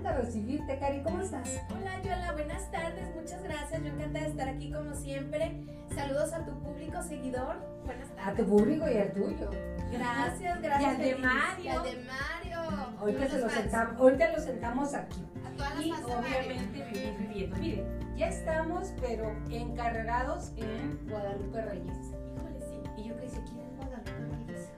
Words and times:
encanta 0.00 0.20
recibirte, 0.20 0.78
Cari. 0.78 1.02
¿Cómo 1.02 1.20
estás? 1.20 1.60
Hola, 1.70 2.02
Yola. 2.02 2.32
Buenas 2.32 2.70
tardes. 2.70 3.14
Muchas 3.14 3.42
gracias. 3.42 3.82
Yo 3.82 3.88
encantada 3.88 4.24
de 4.24 4.30
estar 4.30 4.48
aquí 4.48 4.72
como 4.72 4.94
siempre. 4.94 5.64
Saludos 5.94 6.32
a 6.32 6.44
tu 6.44 6.58
público 6.60 7.02
seguidor. 7.02 7.56
Buenas 7.84 8.08
tardes. 8.16 8.26
A 8.26 8.34
tu 8.34 8.46
público 8.46 8.88
y 8.88 8.96
al 8.96 9.12
tuyo. 9.12 9.50
Gracias, 9.92 10.62
gracias. 10.62 10.82
Y 10.82 10.84
al 10.84 10.98
de. 10.98 11.16
Mario. 11.16 11.64
Y 11.64 11.68
al 11.68 11.82
de 11.82 12.04
Mario. 12.04 12.60
Ahorita, 12.98 13.20
Los 13.20 13.30
se 13.30 13.38
lo 13.38 13.48
fans. 13.48 13.60
sentamos, 13.60 14.00
ahorita 14.00 14.32
lo 14.32 14.40
sentamos 14.40 14.94
aquí. 14.94 15.24
A 15.44 15.50
todas 15.56 15.74
las 15.74 15.86
Y 15.86 15.92
obviamente 15.92 16.84
vivir 16.84 17.16
viviendo. 17.18 17.56
Miren, 17.56 18.16
ya 18.16 18.28
estamos, 18.28 18.92
pero 19.00 19.36
encarrerados 19.50 20.52
en 20.56 20.98
Guadalupe 21.08 21.62
Reyes. 21.62 22.14
Híjole, 22.36 22.60
sí. 22.60 22.80
Y 22.96 23.08
yo 23.08 23.16
que 23.16 23.22
decía, 23.22 23.42
¿quién 23.44 23.60
es 23.66 23.76
Guadalupe 23.76 24.12
Reyes? 24.12 24.68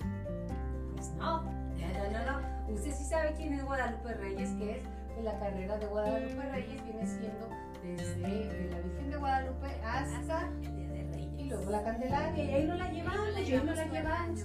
Pues 0.96 1.10
no, 1.12 1.42
no, 1.42 1.50
no, 1.52 2.24
no, 2.24 2.40
no. 2.40 2.52
Usted 2.72 2.92
sí 2.92 3.04
sabe 3.04 3.34
quién 3.36 3.52
es 3.54 3.64
Guadalupe 3.64 4.14
Reyes, 4.14 4.50
que 4.52 4.78
es 4.78 4.84
la 5.22 5.38
carrera 5.38 5.76
de 5.78 5.86
Guadalupe 5.86 6.42
Reyes, 6.50 6.84
viene 6.84 7.06
siendo 7.06 7.48
desde 7.82 8.14
eh, 8.24 8.70
la 8.70 8.78
Virgen 8.80 9.10
de 9.10 9.16
Guadalupe 9.16 9.66
hasta 9.84 10.48
El 10.62 10.76
Día 10.76 10.88
de 10.88 11.02
Reyes. 11.12 11.32
y 11.38 11.44
luego 11.44 11.70
la 11.70 11.82
Candelaria, 11.82 12.44
y 12.44 12.54
ahí 12.54 12.66
no 12.66 12.74
la 12.76 12.90
llevamos, 12.90 13.28
y 13.38 13.52
ahí 13.54 13.62
no 13.64 13.74
la 13.74 13.86
llevamos. 13.86 14.40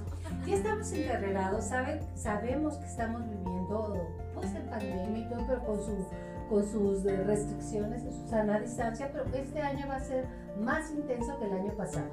Ya 0.45 0.55
estamos 0.55 0.91
encarrerados, 0.91 1.65
¿sabe? 1.65 2.01
sabemos 2.15 2.77
que 2.77 2.85
estamos 2.85 3.21
viviendo 3.29 4.07
pues 4.33 4.53
en 4.55 4.65
pandemia 4.69 5.19
y 5.19 5.29
todo, 5.29 5.45
pero 5.47 5.63
con, 5.65 5.77
su, 5.81 6.07
con 6.49 6.65
sus 6.65 7.03
restricciones, 7.03 8.03
su 8.03 8.27
sana 8.29 8.59
distancia, 8.59 9.09
pero 9.11 9.25
este 9.33 9.61
año 9.61 9.87
va 9.87 9.95
a 9.95 9.99
ser 9.99 10.25
más 10.59 10.91
intenso 10.91 11.37
que 11.39 11.45
el 11.45 11.53
año 11.53 11.73
pasado. 11.73 12.09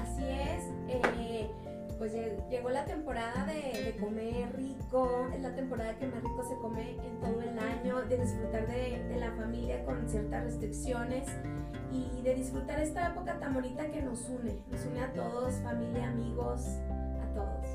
Así 0.00 0.24
es. 0.24 0.64
eh, 0.88 1.50
pues 1.98 2.14
lle- 2.14 2.48
llegó 2.48 2.70
la 2.70 2.84
temporada 2.84 3.44
de, 3.44 3.82
de 3.82 3.96
comer 4.00 4.54
rico, 4.56 5.28
es 5.34 5.40
la 5.42 5.54
temporada 5.54 5.96
que 5.98 6.06
más 6.06 6.22
rico 6.22 6.42
se 6.48 6.56
come 6.56 6.92
en 6.92 7.18
todo 7.20 7.40
el 7.42 7.58
año, 7.58 8.02
de 8.02 8.16
disfrutar 8.18 8.66
de, 8.68 9.02
de 9.08 9.16
la 9.16 9.32
familia 9.32 9.84
con 9.84 10.08
ciertas 10.08 10.44
restricciones 10.44 11.26
y 11.92 12.22
de 12.22 12.34
disfrutar 12.34 12.78
esta 12.80 13.08
época 13.08 13.38
tan 13.40 13.54
bonita 13.54 13.90
que 13.90 14.00
nos 14.02 14.28
une, 14.28 14.62
nos 14.70 14.84
une 14.86 15.00
a 15.00 15.12
todos, 15.12 15.54
familia, 15.62 16.08
amigos, 16.08 16.62
a 17.22 17.34
todos. 17.34 17.66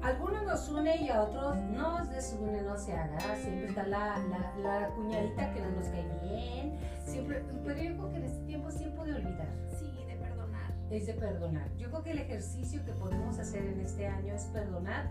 Algunos 0.00 0.44
nos 0.44 0.68
une 0.68 0.96
y 0.96 1.08
a 1.08 1.22
otros 1.22 1.56
nos 1.56 2.08
desune, 2.08 2.62
no 2.62 2.76
se 2.78 2.92
haga. 2.92 3.18
Siempre 3.36 3.66
está 3.66 3.82
la, 3.84 4.16
la, 4.30 4.54
la 4.80 4.88
cuñadita 4.94 5.52
que 5.52 5.60
no 5.60 5.70
nos 5.72 5.88
cae 5.88 6.06
bien. 6.22 6.78
Siempre, 7.04 7.42
pero 7.64 7.82
yo 7.82 7.96
creo 7.96 8.10
que 8.10 8.16
en 8.18 8.24
este 8.24 8.44
tiempo 8.46 8.68
es 8.68 8.76
tiempo 8.76 9.04
de 9.04 9.14
olvidar. 9.14 9.48
Sí. 9.76 9.87
Es 10.90 11.06
de 11.06 11.14
perdonar. 11.14 11.68
Yo 11.76 11.88
creo 11.90 12.02
que 12.02 12.10
el 12.12 12.18
ejercicio 12.18 12.84
que 12.84 12.92
podemos 12.92 13.38
hacer 13.38 13.64
en 13.66 13.80
este 13.80 14.06
año 14.06 14.34
es 14.34 14.44
perdonar 14.44 15.10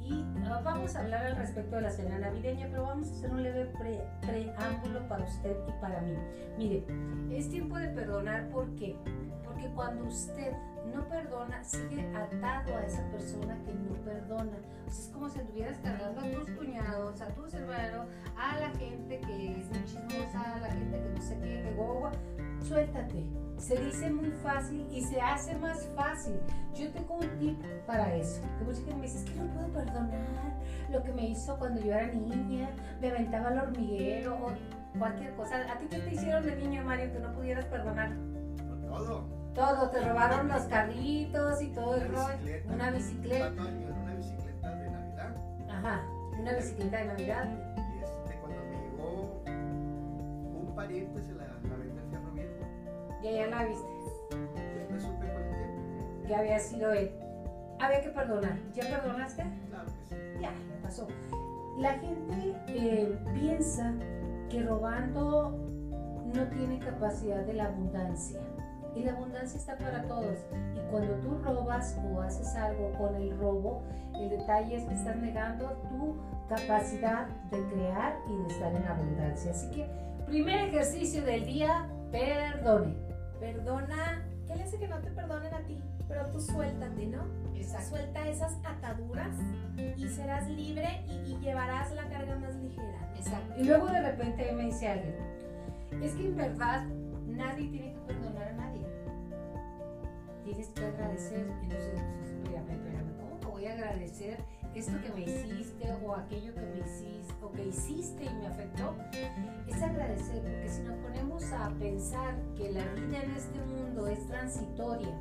y 0.00 0.24
ah, 0.46 0.60
vamos 0.64 0.96
a 0.96 1.00
hablar 1.00 1.24
al 1.26 1.36
respecto 1.36 1.76
de 1.76 1.82
la 1.82 1.90
cena 1.90 2.18
navideña, 2.18 2.66
pero 2.70 2.82
vamos 2.84 3.08
a 3.08 3.12
hacer 3.12 3.30
un 3.30 3.42
leve 3.42 3.66
pre- 3.78 4.04
preámbulo 4.20 5.06
para 5.08 5.24
usted 5.24 5.56
y 5.68 5.80
para 5.80 6.00
mí. 6.00 6.16
Mire, 6.58 6.84
es 7.30 7.48
tiempo 7.48 7.78
de 7.78 7.88
perdonar 7.88 8.48
¿por 8.48 8.68
qué? 8.74 8.96
Porque 9.44 9.68
cuando 9.76 10.04
usted 10.06 10.52
no 10.92 11.06
perdona, 11.08 11.62
sigue 11.62 12.04
atado 12.16 12.76
a 12.76 12.82
esa 12.84 13.08
persona 13.12 13.56
que 13.64 13.72
no 13.74 13.94
perdona. 14.04 14.56
O 14.88 14.90
sea, 14.90 15.04
es 15.04 15.10
como 15.14 15.28
si 15.28 15.38
estuvieras 15.38 15.78
cargando 15.78 16.20
a 16.20 16.30
tus 16.32 16.50
cuñados, 16.50 17.20
a 17.20 17.28
tus 17.28 17.54
hermanos, 17.54 18.06
a 18.36 18.58
la 18.58 18.70
gente 18.70 19.20
que 19.20 19.52
es 19.60 19.68
muy 19.68 19.84
chismosa, 19.84 20.56
a 20.56 20.60
la 20.60 20.70
gente 20.70 20.98
que 20.98 21.08
no 21.14 21.22
sé 21.22 21.38
qué, 21.38 21.62
que 21.62 21.74
guagua. 21.76 22.10
Suéltate. 22.64 23.24
Se 23.58 23.76
dice 23.76 24.10
muy 24.10 24.30
fácil 24.42 24.86
y 24.90 25.02
se 25.02 25.20
hace 25.20 25.56
más 25.56 25.86
fácil. 25.94 26.34
Yo 26.74 26.90
tengo 26.90 27.14
un 27.14 27.28
tip 27.38 27.62
para 27.86 28.14
eso. 28.14 28.40
Que 28.58 28.64
mucha 28.64 28.78
gente 28.78 28.94
me 28.96 29.02
dice, 29.02 29.18
es 29.18 29.24
que 29.24 29.34
no 29.40 29.46
puedo 29.52 29.68
perdonar 29.68 30.52
lo 30.90 31.02
que 31.02 31.12
me 31.12 31.28
hizo 31.28 31.56
cuando 31.58 31.80
yo 31.80 31.94
era 31.94 32.06
niña, 32.12 32.70
me 33.00 33.10
aventaba 33.10 33.48
al 33.48 33.58
hormiguero 33.58 34.34
o 34.34 34.98
cualquier 34.98 35.34
cosa. 35.34 35.56
¿A 35.72 35.78
ti 35.78 35.86
qué 35.90 35.98
te 35.98 36.14
hicieron 36.14 36.44
de 36.44 36.56
niño, 36.56 36.82
Mario, 36.84 37.12
que 37.12 37.18
no 37.20 37.32
pudieras 37.32 37.64
perdonar? 37.66 38.12
Todo. 38.88 39.24
Todo, 39.54 39.90
te 39.90 40.00
robaron 40.00 40.48
los 40.48 40.62
carritos 40.62 41.62
y 41.62 41.68
todo 41.68 41.96
el 41.96 42.08
Una 42.08 42.26
rollo. 42.26 42.36
bicicleta. 42.38 42.72
Una 42.72 42.90
bicicleta. 42.90 43.50
Una 44.02 44.14
bicicleta 44.14 44.70
de 44.76 44.90
Navidad. 44.90 45.36
Ajá, 45.70 46.02
una 46.40 46.52
bicicleta 46.54 46.96
de 46.98 47.04
Navidad. 47.04 47.48
Y 47.76 48.02
este, 48.02 48.38
cuando 48.40 48.58
me 48.64 48.90
llegó 48.90 49.42
un 49.46 50.72
pariente, 50.74 51.22
Y 53.22 53.28
allá 53.28 53.46
la 53.48 53.64
viste, 53.66 53.88
supe 54.98 55.26
que 56.26 56.34
había 56.34 56.58
sido 56.58 56.92
él. 56.92 57.10
Había 57.80 58.00
que 58.02 58.10
perdonar. 58.10 58.58
¿Ya 58.74 58.82
perdonaste? 58.84 59.44
Claro 59.68 59.86
que 59.86 60.14
sí. 60.14 60.20
Ya, 60.40 60.50
ya 60.52 60.82
pasó. 60.82 61.08
La 61.78 61.92
gente 61.94 62.54
eh, 62.68 63.18
piensa 63.34 63.94
que 64.48 64.62
robando 64.62 65.58
no 66.34 66.48
tiene 66.48 66.78
capacidad 66.78 67.44
de 67.44 67.54
la 67.54 67.66
abundancia. 67.66 68.40
Y 68.94 69.04
la 69.04 69.12
abundancia 69.12 69.58
está 69.58 69.76
para 69.78 70.02
todos. 70.06 70.38
Y 70.76 70.90
cuando 70.90 71.14
tú 71.16 71.38
robas 71.42 71.98
o 72.04 72.20
haces 72.20 72.54
algo 72.56 72.92
con 72.98 73.14
el 73.16 73.36
robo, 73.38 73.82
el 74.14 74.30
detalle 74.30 74.76
es 74.76 74.84
que 74.84 74.94
estás 74.94 75.16
negando 75.16 75.70
tu 75.88 76.16
capacidad 76.48 77.26
de 77.50 77.64
crear 77.68 78.16
y 78.28 78.36
de 78.36 78.48
estar 78.48 78.74
en 78.74 78.84
abundancia. 78.84 79.50
Así 79.52 79.70
que, 79.70 79.88
primer 80.26 80.68
ejercicio 80.68 81.24
del 81.24 81.46
día, 81.46 81.88
perdone. 82.10 83.11
Perdona, 83.42 84.22
¿qué 84.46 84.54
le 84.54 84.62
hace 84.62 84.78
que 84.78 84.86
no 84.86 85.00
te 85.00 85.10
perdonen 85.10 85.52
a 85.52 85.62
ti? 85.62 85.76
Pero 86.06 86.26
tú 86.26 86.40
suéltate, 86.40 87.06
¿no? 87.06 87.26
Suelta 87.88 88.28
esas 88.28 88.52
ataduras 88.64 89.36
y 89.96 90.08
serás 90.08 90.48
libre 90.48 91.04
y, 91.08 91.32
y 91.32 91.38
llevarás 91.40 91.92
la 91.92 92.04
carga 92.08 92.36
más 92.36 92.54
ligera. 92.54 93.12
Exacto. 93.16 93.54
Y 93.58 93.64
luego 93.64 93.86
de 93.86 94.00
repente 94.00 94.52
me 94.52 94.66
dice 94.66 94.88
alguien, 94.88 95.16
es 96.00 96.12
que 96.12 96.26
en 96.26 96.36
verdad 96.36 96.84
nadie 97.26 97.68
tiene 97.68 97.94
que 97.94 98.00
perdonar 98.00 98.48
a 98.48 98.52
nadie. 98.52 98.86
Tienes 100.44 100.68
que 100.68 100.84
agradecer. 100.84 101.46
Entonces, 101.62 102.00
espérame, 102.44 102.70
espérame, 102.70 103.16
¿cómo 103.18 103.40
te 103.40 103.46
voy 103.46 103.66
a 103.66 103.72
agradecer 103.72 104.38
esto 104.74 104.92
que 105.02 105.10
me 105.10 105.22
hiciste 105.22 105.92
o 106.04 106.14
aquello 106.14 106.54
que 106.54 106.60
me 106.60 106.78
hiciste 106.78 107.34
o 107.42 107.50
que 107.52 107.66
hiciste 107.66 108.24
y 108.24 108.34
me 108.34 108.46
afectó? 108.46 108.94
Es 109.66 109.82
agradecer, 109.82 110.42
porque 110.42 110.68
si 110.68 110.82
nos 110.82 110.96
ponemos 110.98 111.52
a 111.52 111.70
pensar 111.78 112.34
que 112.56 112.72
la 112.72 112.84
vida 112.94 113.22
en 113.22 113.30
este 113.32 113.58
mundo 113.60 114.06
es 114.06 114.26
transitoria 114.26 115.14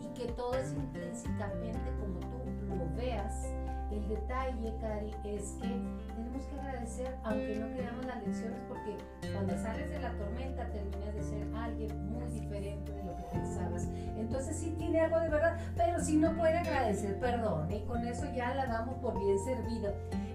y 0.00 0.18
que 0.18 0.32
todo 0.32 0.54
es 0.54 0.72
intrínsecamente 0.72 1.90
como 1.98 2.20
tú 2.20 2.76
lo 2.76 2.96
veas, 2.96 3.46
el 3.90 4.08
detalle, 4.08 4.72
Cari, 4.80 5.10
es 5.24 5.56
que 5.60 5.68
tenemos 6.14 6.44
que 6.44 6.60
agradecer, 6.60 7.16
aunque 7.24 7.56
no 7.56 7.66
creamos 7.74 8.06
las 8.06 8.24
lecciones, 8.24 8.60
porque 8.68 8.96
cuando 9.32 9.56
sales 9.58 9.90
de 9.90 9.98
la 9.98 10.12
tormenta 10.16 10.70
terminas 10.70 11.14
de 11.14 11.22
ser 11.22 11.54
alguien 11.54 12.08
muy 12.08 12.24
diferente 12.26 12.99
pensabas. 13.32 13.88
Entonces 14.16 14.56
sí 14.56 14.74
tiene 14.78 15.00
algo 15.00 15.18
de 15.20 15.28
verdad, 15.28 15.58
pero 15.76 16.00
si 16.00 16.16
no 16.16 16.36
puede 16.36 16.58
agradecer, 16.58 17.18
perdón, 17.18 17.70
y 17.70 17.80
con 17.80 18.06
eso 18.06 18.26
ya 18.34 18.54
la 18.54 18.66
damos 18.66 18.96
por 18.96 19.18
bien 19.18 19.38
servido. 19.38 19.92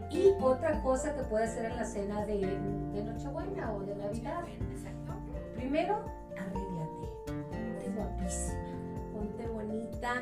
Y 0.10 0.32
otra 0.42 0.82
cosa 0.82 1.16
que 1.16 1.24
puede 1.24 1.46
hacer 1.46 1.66
en 1.66 1.76
la 1.76 1.86
cena 1.86 2.26
de, 2.26 2.40
de 2.94 3.04
Nochebuena 3.04 3.74
o 3.74 3.82
de 3.82 3.96
Navidad, 3.96 4.44
Exacto. 4.72 5.14
primero, 5.56 6.06
arréglate, 6.32 7.08
ponte 7.26 7.90
guapísima. 7.96 8.60
Ponte 9.14 9.48
bonita 9.48 10.14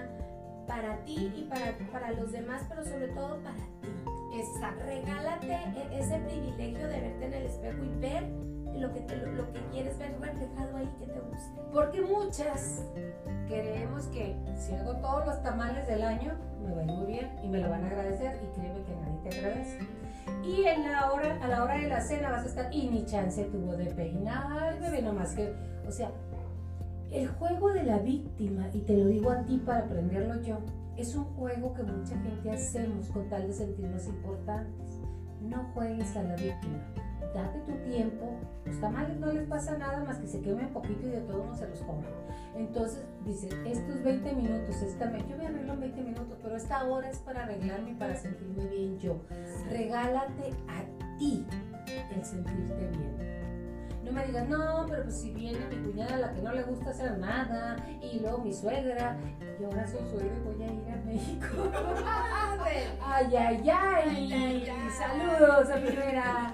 para 0.67 0.97
ti 1.03 1.31
y 1.35 1.43
para, 1.43 1.73
para 1.91 2.11
los 2.11 2.31
demás, 2.31 2.63
pero 2.69 2.83
sobre 2.83 3.07
todo 3.09 3.37
para 3.43 3.55
ti. 3.55 3.89
Exacto. 4.35 4.83
Regálate 4.85 5.53
e- 5.53 5.99
ese 5.99 6.17
privilegio 6.19 6.87
de 6.87 7.01
verte 7.01 7.25
en 7.25 7.33
el 7.33 7.45
espejo 7.45 7.83
y 7.83 7.99
ver 7.99 8.23
lo 8.79 8.93
que, 8.93 9.01
te- 9.01 9.15
lo, 9.17 9.51
que 9.51 9.59
quieres 9.71 9.97
ver 9.97 10.15
reflejado 10.19 10.77
ahí 10.77 10.89
que 10.99 11.05
te 11.07 11.19
guste. 11.19 11.61
Porque 11.71 12.01
muchas 12.01 12.83
creemos 13.47 14.07
que 14.07 14.35
si 14.57 14.73
hago 14.75 14.95
todos 14.97 15.25
los 15.25 15.43
tamales 15.43 15.87
del 15.87 16.01
año, 16.03 16.33
me 16.65 16.73
va 16.73 16.81
a 16.81 16.83
ir 16.83 16.91
muy 16.91 17.05
bien 17.05 17.31
y 17.43 17.47
me 17.49 17.59
lo 17.59 17.69
van 17.69 17.83
a 17.83 17.87
agradecer 17.87 18.39
y 18.43 18.59
créeme 18.59 18.83
que 18.83 18.95
nadie 18.95 19.29
te 19.29 19.37
agradece. 19.39 19.79
Y 20.43 20.63
en 20.65 20.91
la 20.91 21.11
hora, 21.11 21.37
a 21.41 21.47
la 21.47 21.63
hora 21.63 21.75
de 21.77 21.87
la 21.87 22.01
cena 22.01 22.29
vas 22.31 22.43
a 22.43 22.47
estar, 22.47 22.73
y 22.73 22.89
ni 22.89 23.05
chance 23.05 23.43
tuvo 23.45 23.75
de 23.75 23.85
peinar, 23.87 24.79
bebé, 24.79 25.01
nomás 25.01 25.33
que, 25.35 25.53
o 25.87 25.91
sea, 25.91 26.11
el 27.11 27.27
juego 27.27 27.71
de 27.73 27.83
la 27.83 27.99
víctima, 27.99 28.67
y 28.73 28.79
te 28.81 28.97
lo 28.97 29.05
digo 29.07 29.31
a 29.31 29.43
ti 29.43 29.57
para 29.65 29.79
aprenderlo 29.85 30.41
yo, 30.41 30.59
es 30.97 31.15
un 31.15 31.25
juego 31.35 31.73
que 31.73 31.83
mucha 31.83 32.15
gente 32.19 32.51
hacemos 32.51 33.07
con 33.09 33.27
tal 33.29 33.47
de 33.47 33.53
sentirnos 33.53 34.05
importantes. 34.07 34.99
No 35.41 35.63
juegues 35.73 36.15
a 36.15 36.23
la 36.23 36.35
víctima. 36.35 36.79
Date 37.33 37.59
tu 37.65 37.71
tiempo. 37.89 38.37
Los 38.65 38.79
tamales 38.79 39.19
no 39.19 39.31
les 39.33 39.47
pasa 39.47 39.77
nada 39.77 40.03
más 40.03 40.17
que 40.19 40.27
se 40.27 40.41
quemen 40.41 40.69
poquito 40.71 41.07
y 41.07 41.11
de 41.11 41.21
todo 41.21 41.45
no 41.45 41.55
se 41.55 41.67
los 41.67 41.79
comen. 41.81 42.05
Entonces 42.55 43.03
dice, 43.25 43.49
estos 43.65 44.03
20 44.03 44.35
minutos, 44.35 44.81
esta, 44.81 45.07
me- 45.09 45.27
yo 45.27 45.35
me 45.37 45.47
arreglo 45.47 45.73
en 45.73 45.79
20 45.79 46.01
minutos, 46.03 46.37
pero 46.41 46.55
esta 46.55 46.83
hora 46.85 47.09
es 47.09 47.17
para 47.19 47.43
arreglarme 47.43 47.91
y 47.91 47.95
para 47.95 48.15
sentirme 48.15 48.65
bien 48.67 48.99
yo. 48.99 49.21
Regálate 49.69 50.51
a 50.67 51.17
ti 51.17 51.45
el 52.15 52.23
sentirte 52.23 52.87
bien. 52.97 53.42
No 54.03 54.11
me 54.11 54.25
digas, 54.25 54.47
no, 54.49 54.85
pero 54.89 55.03
pues 55.03 55.21
si 55.21 55.31
viene 55.31 55.59
mi 55.67 55.77
cuñada 55.77 56.17
la 56.17 56.33
que 56.33 56.41
no 56.41 56.51
le 56.51 56.63
gusta 56.63 56.89
hacer 56.89 57.17
nada, 57.17 57.77
y 58.01 58.19
luego 58.19 58.39
mi 58.39 58.53
suegra, 58.53 59.17
y 59.59 59.63
ahora 59.63 59.87
soy 59.87 60.01
suegra 60.09 60.35
y 60.35 60.39
voy 60.41 60.63
a 60.63 60.73
ir 60.73 60.89
a 60.91 60.95
México 61.05 61.47
a 62.05 62.55
Ay, 63.15 63.35
ay, 63.35 63.69
ay. 63.69 64.67
Saludos 64.97 65.69
a 65.69 65.75
primera. 65.75 66.53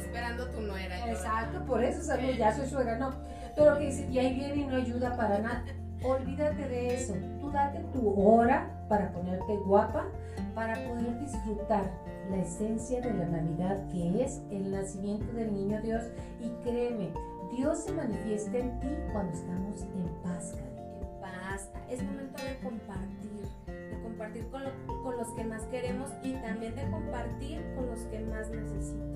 esperando 0.00 0.48
tu 0.50 0.60
nuera. 0.60 1.10
Exacto, 1.10 1.64
por 1.64 1.82
eso 1.82 2.02
saludos, 2.02 2.36
ya 2.36 2.54
soy 2.54 2.68
suegra, 2.68 2.96
no. 2.98 3.12
Pero 3.56 3.78
que 3.78 3.86
dice, 3.86 4.08
y 4.10 4.18
ahí 4.18 4.34
viene 4.34 4.56
y 4.56 4.64
no 4.64 4.76
ayuda 4.76 5.16
para 5.16 5.38
nada. 5.38 5.64
Olvídate 6.04 6.68
de 6.68 6.94
eso. 6.94 7.14
Tú 7.40 7.50
date 7.50 7.78
tu 7.92 8.12
hora 8.20 8.68
para 8.88 9.12
ponerte 9.12 9.56
guapa, 9.66 10.06
para 10.54 10.74
poder 10.74 11.18
disfrutar 11.20 11.84
la 12.30 12.38
esencia 12.38 13.00
de 13.00 13.12
la 13.12 13.26
Navidad, 13.26 13.88
que 13.90 14.24
es 14.24 14.42
el 14.50 14.70
nacimiento 14.70 15.32
del 15.32 15.52
niño 15.52 15.80
Dios. 15.82 16.02
Y 16.40 16.48
créeme, 16.62 17.12
Dios 17.56 17.78
se 17.84 17.92
manifiesta 17.92 18.58
en 18.58 18.80
ti 18.80 18.88
cuando 19.12 19.32
estamos 19.32 19.82
en 19.82 20.22
paz, 20.22 20.54
En 20.54 21.20
paz. 21.20 21.70
Es 21.90 22.02
momento 22.02 22.42
de 22.42 22.58
compartir, 22.62 23.46
de 23.66 24.02
compartir 24.02 24.46
con, 24.48 24.62
con 25.02 25.16
los 25.16 25.28
que 25.34 25.44
más 25.44 25.62
queremos 25.64 26.10
y 26.22 26.32
también 26.34 26.74
de 26.74 26.90
compartir 26.90 27.62
con 27.74 27.86
los 27.86 28.00
que 28.06 28.20
más 28.20 28.48
necesitan. 28.50 29.12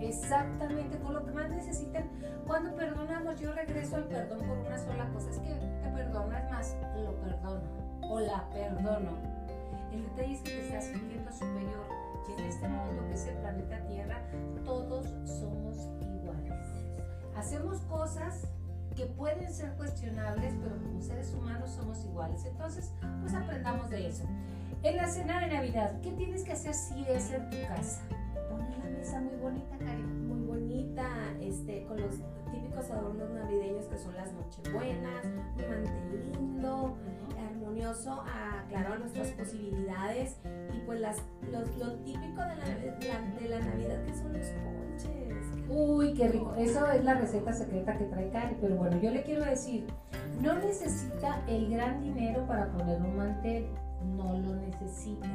Exactamente, 0.00 0.98
con 0.98 1.14
lo 1.14 1.24
que 1.24 1.32
más 1.32 1.50
necesitan. 1.50 2.04
Cuando 2.46 2.74
perdonamos, 2.74 3.40
yo 3.40 3.52
regreso 3.52 3.96
al 3.96 4.04
perdón 4.04 4.40
por 4.46 4.58
una 4.58 4.78
sola 4.78 5.08
cosa. 5.12 5.30
Es 5.30 5.38
que 5.38 5.50
te 5.50 5.90
perdonas 5.94 6.50
más, 6.50 6.76
lo 6.96 7.14
perdono 7.20 7.62
o 8.02 8.20
la 8.20 8.48
perdono. 8.50 9.10
El 9.92 10.02
detalle 10.04 10.34
es 10.34 10.40
que 10.40 10.50
te 10.50 10.60
estás 10.66 10.88
es 13.24 13.30
el 13.30 13.36
planeta 13.38 13.80
Tierra, 13.86 14.20
todos 14.64 15.06
somos 15.24 15.76
iguales. 16.02 16.52
Hacemos 17.36 17.80
cosas 17.82 18.46
que 18.94 19.06
pueden 19.06 19.52
ser 19.52 19.72
cuestionables, 19.72 20.54
pero 20.62 20.76
como 20.76 21.00
seres 21.00 21.32
humanos 21.32 21.70
somos 21.70 22.04
iguales. 22.04 22.44
Entonces, 22.44 22.92
pues 23.22 23.34
aprendamos 23.34 23.90
de 23.90 24.08
eso. 24.08 24.24
En 24.82 24.96
la 24.96 25.08
cena 25.08 25.40
de 25.40 25.54
Navidad, 25.54 26.00
¿qué 26.02 26.12
tienes 26.12 26.44
que 26.44 26.52
hacer 26.52 26.74
si 26.74 27.04
es 27.08 27.30
en 27.30 27.48
tu 27.50 27.56
casa? 27.66 28.02
Poner 28.50 28.78
la 28.78 28.90
mesa 28.98 29.20
muy 29.20 29.36
bonita, 29.36 29.78
Karen. 29.78 30.28
Muy 30.28 30.46
bonita, 30.46 31.08
este, 31.40 31.84
con 31.86 32.00
los 32.00 32.16
típicos 32.52 32.90
adornos 32.90 33.30
navideños 33.30 33.86
que 33.86 33.98
son 33.98 34.14
las 34.14 34.32
nochebuenas, 34.32 35.24
un 35.24 35.68
mantel 35.68 36.32
lindo, 36.32 36.94
armonioso, 37.50 38.12
a, 38.20 38.64
claro, 38.68 38.94
a 38.94 38.98
nuestras 38.98 39.28
posibilidades 39.28 40.36
pues 40.86 41.00
las, 41.00 41.18
los, 41.50 41.76
lo 41.76 41.94
típico 42.00 42.40
de 42.42 42.56
la, 42.56 43.40
de 43.40 43.48
la 43.48 43.58
Navidad 43.60 44.04
que 44.04 44.14
son 44.14 44.32
los 44.32 44.46
ponches. 44.46 45.68
Uy, 45.68 46.14
qué 46.14 46.28
rico. 46.28 46.54
Eso 46.56 46.90
es 46.90 47.04
la 47.04 47.14
receta 47.14 47.52
secreta 47.52 47.96
que 47.96 48.04
trae 48.04 48.30
Karen. 48.30 48.58
Pero 48.60 48.76
bueno, 48.76 49.00
yo 49.00 49.10
le 49.10 49.22
quiero 49.22 49.44
decir, 49.44 49.86
no 50.40 50.54
necesita 50.58 51.42
el 51.48 51.70
gran 51.70 52.02
dinero 52.02 52.46
para 52.46 52.70
poner 52.72 53.00
un 53.00 53.16
mantel. 53.16 53.66
No 54.16 54.38
lo 54.38 54.54
necesita. 54.56 55.28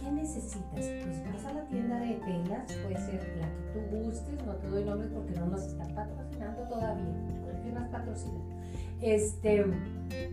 ¿Qué 0.00 0.10
necesitas? 0.10 0.70
Pues 0.72 1.32
vas 1.32 1.44
a 1.44 1.52
la 1.52 1.64
tienda 1.64 1.98
de 1.98 2.14
telas, 2.14 2.72
puede 2.72 2.96
ser 2.96 3.36
la 3.38 3.48
que 3.48 3.80
tú 3.80 3.96
gustes, 3.96 4.46
no 4.46 4.54
te 4.54 4.68
doy 4.68 4.84
nombres 4.84 5.10
porque 5.12 5.32
no 5.32 5.46
nos 5.46 5.66
están 5.66 5.94
patrocinando 5.94 6.62
todavía, 6.62 7.04
porque 7.44 7.72
nos 7.72 7.88
patrocinan. 7.88 8.59
Este, 9.02 9.64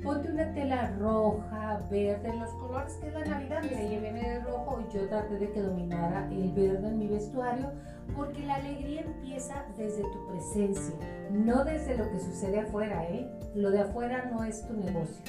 ponte 0.03 0.29
una 0.29 0.53
tela 0.53 0.93
roja, 0.99 1.81
verde, 1.89 2.33
los 2.37 2.49
colores 2.55 2.93
que 2.95 3.11
la 3.11 3.23
Navidad, 3.23 3.61
mira, 3.63 3.81
ella 3.81 3.99
viene 3.99 4.29
de 4.29 4.39
rojo 4.41 4.81
y 4.81 4.93
yo 4.93 5.07
traté 5.07 5.37
de 5.37 5.51
que 5.51 5.61
dominara 5.61 6.27
el 6.31 6.51
verde 6.51 6.87
en 6.87 6.99
mi 6.99 7.07
vestuario, 7.07 7.71
porque 8.15 8.45
la 8.45 8.55
alegría 8.55 9.01
empieza 9.01 9.65
desde 9.77 10.03
tu 10.03 10.27
presencia, 10.27 10.95
no 11.31 11.63
desde 11.63 11.97
lo 11.97 12.09
que 12.11 12.19
sucede 12.19 12.59
afuera, 12.59 13.05
¿eh? 13.05 13.29
Lo 13.55 13.71
de 13.71 13.81
afuera 13.81 14.29
no 14.31 14.43
es 14.43 14.67
tu 14.67 14.73
negocio. 14.73 15.23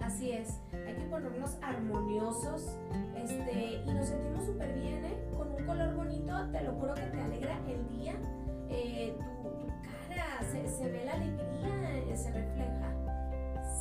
Así 0.00 0.32
es, 0.32 0.60
hay 0.86 0.94
que 0.94 1.04
ponernos 1.04 1.56
armoniosos 1.62 2.76
este, 3.16 3.82
y 3.86 3.94
nos 3.94 4.08
sentimos 4.08 4.44
súper 4.44 4.74
bien, 4.74 5.04
¿eh? 5.06 5.16
Con 5.38 5.52
un 5.52 5.64
color 5.64 5.94
bonito, 5.94 6.50
te 6.52 6.62
lo 6.62 6.72
juro 6.72 6.94
que 6.94 7.06
te 7.06 7.20
alegra 7.20 7.58
el 7.66 7.88
día. 7.88 8.14
Eh, 8.68 9.14
se, 10.42 10.68
se, 10.68 10.90
ve 10.90 11.04
la 11.04 11.12
alegría, 11.12 11.98
eh, 12.08 12.16
se 12.16 12.30
refleja. 12.30 12.74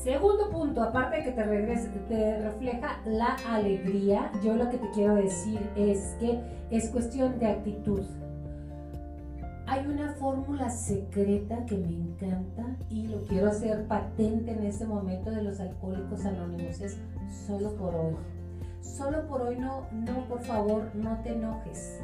Segundo 0.03 0.50
punto, 0.50 0.83
aparte 0.83 1.17
de 1.17 1.23
que 1.23 1.31
te, 1.31 1.44
regrese, 1.44 1.88
te 2.09 2.39
refleja 2.41 3.00
la 3.05 3.38
alegría, 3.50 4.31
yo 4.44 4.55
lo 4.55 4.69
que 4.69 4.77
te 4.77 4.89
quiero 4.91 5.15
decir 5.15 5.59
es 5.75 6.15
que 6.19 6.41
es 6.71 6.89
cuestión 6.89 7.39
de 7.39 7.47
actitud. 7.47 8.01
Hay 9.65 9.88
una 9.88 10.13
fórmula 10.13 10.69
secreta 10.69 11.65
que 11.65 11.77
me 11.77 11.88
encanta 11.88 12.65
y 12.89 13.07
lo 13.07 13.23
quiero 13.23 13.47
hacer 13.47 13.88
patente 13.88 14.51
en 14.51 14.65
este 14.65 14.85
momento 14.85 15.31
de 15.31 15.41
los 15.41 15.59
alcohólicos 15.59 16.25
anónimos. 16.25 16.81
Es 16.81 16.97
solo 17.47 17.73
por 17.75 17.95
hoy. 17.95 18.15
Solo 18.81 19.25
por 19.27 19.41
hoy 19.41 19.57
no, 19.57 19.88
no, 19.94 20.27
por 20.27 20.41
favor, 20.41 20.91
no 20.94 21.17
te 21.23 21.29
enojes. 21.29 22.01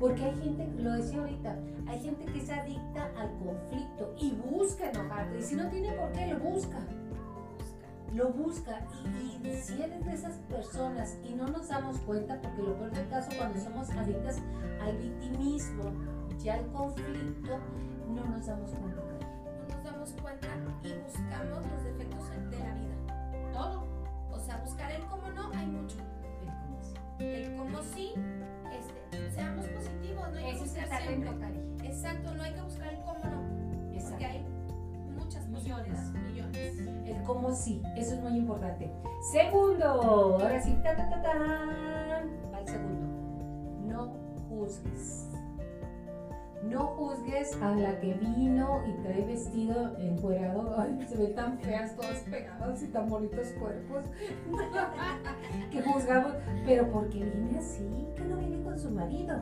Porque 0.00 0.24
hay 0.24 0.34
gente, 0.40 0.66
lo 0.78 0.92
decía 0.92 1.20
ahorita, 1.20 1.58
hay 1.86 2.00
gente 2.00 2.24
que 2.24 2.38
es 2.38 2.48
adicta 2.48 3.10
al 3.18 3.30
conflicto 3.38 4.14
y 4.18 4.30
busca 4.30 4.90
enojarte. 4.90 5.38
Y 5.38 5.42
si 5.42 5.54
no 5.54 5.68
tiene 5.68 5.92
por 5.92 6.10
qué, 6.12 6.26
lo 6.28 6.40
busca. 6.40 6.78
Lo 8.14 8.30
busca. 8.30 8.80
Y, 9.14 9.46
y 9.46 9.60
si 9.60 9.82
eres 9.82 10.04
de 10.06 10.14
esas 10.14 10.36
personas 10.48 11.18
y 11.22 11.34
no 11.34 11.46
nos 11.48 11.68
damos 11.68 11.98
cuenta, 11.98 12.40
porque 12.40 12.62
lo 12.62 12.76
peor 12.78 12.90
del 12.92 13.08
caso 13.08 13.30
cuando 13.36 13.60
somos 13.60 13.90
adictas 13.90 14.38
al 14.80 14.96
victimismo, 14.96 15.84
ya 16.42 16.56
el 16.56 16.66
conflicto, 16.68 17.58
no 18.08 18.24
nos 18.24 18.46
damos 18.46 18.70
cuenta. 18.70 19.02
No 19.02 19.74
nos 19.74 19.84
damos 19.84 20.12
cuenta 20.12 20.48
y 20.82 20.94
buscamos 20.94 21.66
los 21.70 21.84
defectos 21.84 22.30
de 22.50 22.58
la 22.58 22.74
vida. 22.74 23.52
Todo. 23.52 23.84
O 24.32 24.38
sea, 24.38 24.56
buscar 24.64 24.90
el 24.92 25.04
cómo 25.04 25.28
no, 25.30 25.50
hay 25.52 25.66
mucho. 25.66 25.96
El 27.18 27.54
cómo 27.56 27.82
sí, 27.82 28.14
este, 28.72 28.99
seamos 29.30 29.66
positivos, 29.66 30.30
no 30.30 30.38
hay 30.38 30.52
que 30.52 30.60
buscar 30.60 30.88
talento, 30.88 31.28
siempre. 31.28 31.88
Exacto, 31.88 32.34
no 32.34 32.42
hay 32.42 32.52
que 32.52 32.62
buscar 32.62 32.92
el 32.92 33.00
cómo 33.00 33.24
no. 33.24 33.94
Exacto. 33.94 34.10
Porque 34.10 34.26
hay 34.26 34.46
muchas 35.16 35.46
millones, 35.48 35.98
millones. 36.12 36.78
El 37.06 37.22
cómo 37.24 37.52
sí, 37.54 37.82
eso 37.96 38.14
es 38.14 38.20
muy 38.20 38.36
importante. 38.36 38.90
Segundo, 39.32 39.86
ahora 39.86 40.60
sí, 40.62 40.76
ta 40.82 40.96
ta 40.96 41.08
ta 41.10 41.22
tan. 41.22 42.30
Va 42.52 42.60
el 42.60 42.68
segundo. 42.68 43.06
No 43.86 44.12
juzgues. 44.48 45.29
No 46.62 46.88
juzgues 46.88 47.56
a 47.62 47.74
la 47.74 47.98
que 48.00 48.12
vino 48.14 48.82
y 48.86 48.92
trae 49.02 49.24
vestido 49.24 49.96
encuerado. 49.98 50.76
Ay, 50.78 51.06
se 51.08 51.16
ven 51.16 51.34
tan 51.34 51.58
feas, 51.58 51.96
todas 51.96 52.20
pegadas 52.20 52.82
y 52.82 52.88
tan 52.88 53.08
bonitos 53.08 53.48
cuerpos. 53.58 54.04
que 55.70 55.82
juzgamos, 55.82 56.34
pero 56.66 56.90
porque 56.92 57.24
viene 57.24 57.58
así, 57.58 58.06
que 58.14 58.24
no 58.24 58.36
viene 58.36 58.62
con 58.62 58.78
su 58.78 58.90
marido. 58.90 59.36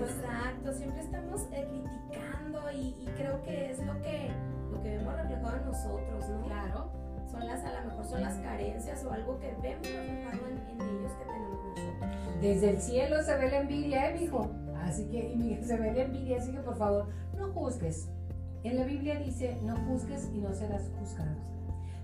Exacto, 0.00 0.72
siempre 0.72 1.02
estamos 1.02 1.42
eh, 1.52 1.66
criticando 1.68 2.70
y, 2.72 2.96
y, 3.00 3.12
creo 3.16 3.42
que 3.42 3.70
es 3.70 3.78
lo 3.86 3.94
que, 4.02 4.30
lo 4.70 4.82
que 4.82 4.96
vemos 4.98 5.14
reflejado 5.14 5.56
en 5.56 5.64
nosotros, 5.66 6.28
¿no? 6.28 6.46
Claro. 6.46 6.90
Son 7.30 7.46
las, 7.46 7.64
a 7.64 7.80
lo 7.80 7.90
mejor 7.90 8.04
son 8.06 8.22
las 8.22 8.34
carencias 8.38 9.04
o 9.04 9.12
algo 9.12 9.38
que 9.38 9.54
vemos 9.62 9.88
reflejado 9.88 10.48
en, 10.48 10.80
en 10.80 10.80
ellos 10.80 11.12
que 11.12 11.24
tenemos 11.24 11.64
nosotros. 11.64 12.40
Desde 12.40 12.70
el 12.70 12.80
cielo 12.80 13.22
se 13.22 13.36
ve 13.36 13.50
la 13.50 13.58
envidia, 13.58 14.10
¿eh, 14.10 14.18
mijo? 14.18 14.50
Así 14.86 15.04
que 15.06 15.18
y 15.18 15.60
se 15.64 15.76
ve 15.76 15.92
la 15.92 16.02
envidia, 16.02 16.38
así 16.38 16.52
que 16.52 16.60
por 16.60 16.78
favor, 16.78 17.06
no 17.36 17.48
juzgues. 17.52 18.08
En 18.62 18.78
la 18.78 18.84
Biblia 18.84 19.18
dice, 19.18 19.58
no 19.64 19.76
juzgues 19.88 20.30
y 20.32 20.38
no 20.38 20.54
serás 20.54 20.88
juzgado. 21.00 21.36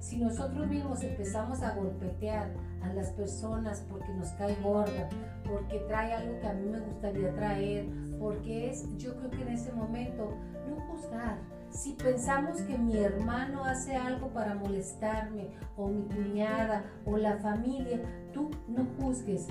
Si 0.01 0.19
nosotros 0.19 0.67
mismos 0.67 1.01
empezamos 1.05 1.63
a 1.63 1.77
golpetear 1.77 2.51
a 2.83 2.93
las 2.93 3.11
personas 3.11 3.87
porque 3.89 4.13
nos 4.15 4.31
cae 4.31 4.57
gorda, 4.61 5.09
porque 5.49 5.79
trae 5.87 6.13
algo 6.13 6.41
que 6.41 6.49
a 6.49 6.55
mí 6.55 6.69
me 6.69 6.81
gustaría 6.81 7.33
traer, 7.37 7.87
porque 8.19 8.71
es, 8.71 8.85
yo 8.99 9.17
creo 9.17 9.31
que 9.31 9.43
en 9.43 9.49
ese 9.51 9.73
momento, 9.73 10.35
no 10.69 10.81
juzgar. 10.87 11.39
Si 11.71 11.93
pensamos 11.93 12.61
que 12.63 12.77
mi 12.77 12.99
hermano 12.99 13.65
hace 13.65 13.95
algo 13.95 14.29
para 14.31 14.57
molestarme, 14.57 15.51
o 15.77 15.87
mi 15.87 16.03
cuñada, 16.03 16.85
o 17.07 17.17
la 17.17 17.37
familia, 17.37 18.01
tú 18.33 18.51
no 18.67 18.85
juzgues. 18.99 19.47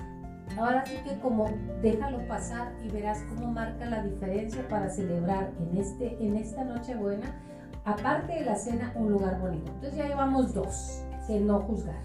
Ahora 0.58 0.84
sí 0.86 0.96
que 1.04 1.18
como 1.20 1.46
déjalo 1.80 2.26
pasar 2.28 2.72
y 2.84 2.88
verás 2.90 3.22
cómo 3.28 3.50
marca 3.50 3.86
la 3.86 4.02
diferencia 4.02 4.66
para 4.68 4.88
celebrar 4.88 5.50
en, 5.58 5.76
este, 5.78 6.16
en 6.24 6.36
esta 6.36 6.64
noche 6.64 6.94
buena, 6.94 7.34
aparte 7.84 8.34
de 8.34 8.44
la 8.44 8.56
cena, 8.56 8.92
un 8.94 9.12
lugar 9.12 9.40
bonito. 9.40 9.70
Entonces 9.72 9.96
ya 9.98 10.08
llevamos 10.08 10.54
dos, 10.54 11.02
el 11.28 11.46
no 11.46 11.60
juzgar. 11.60 12.00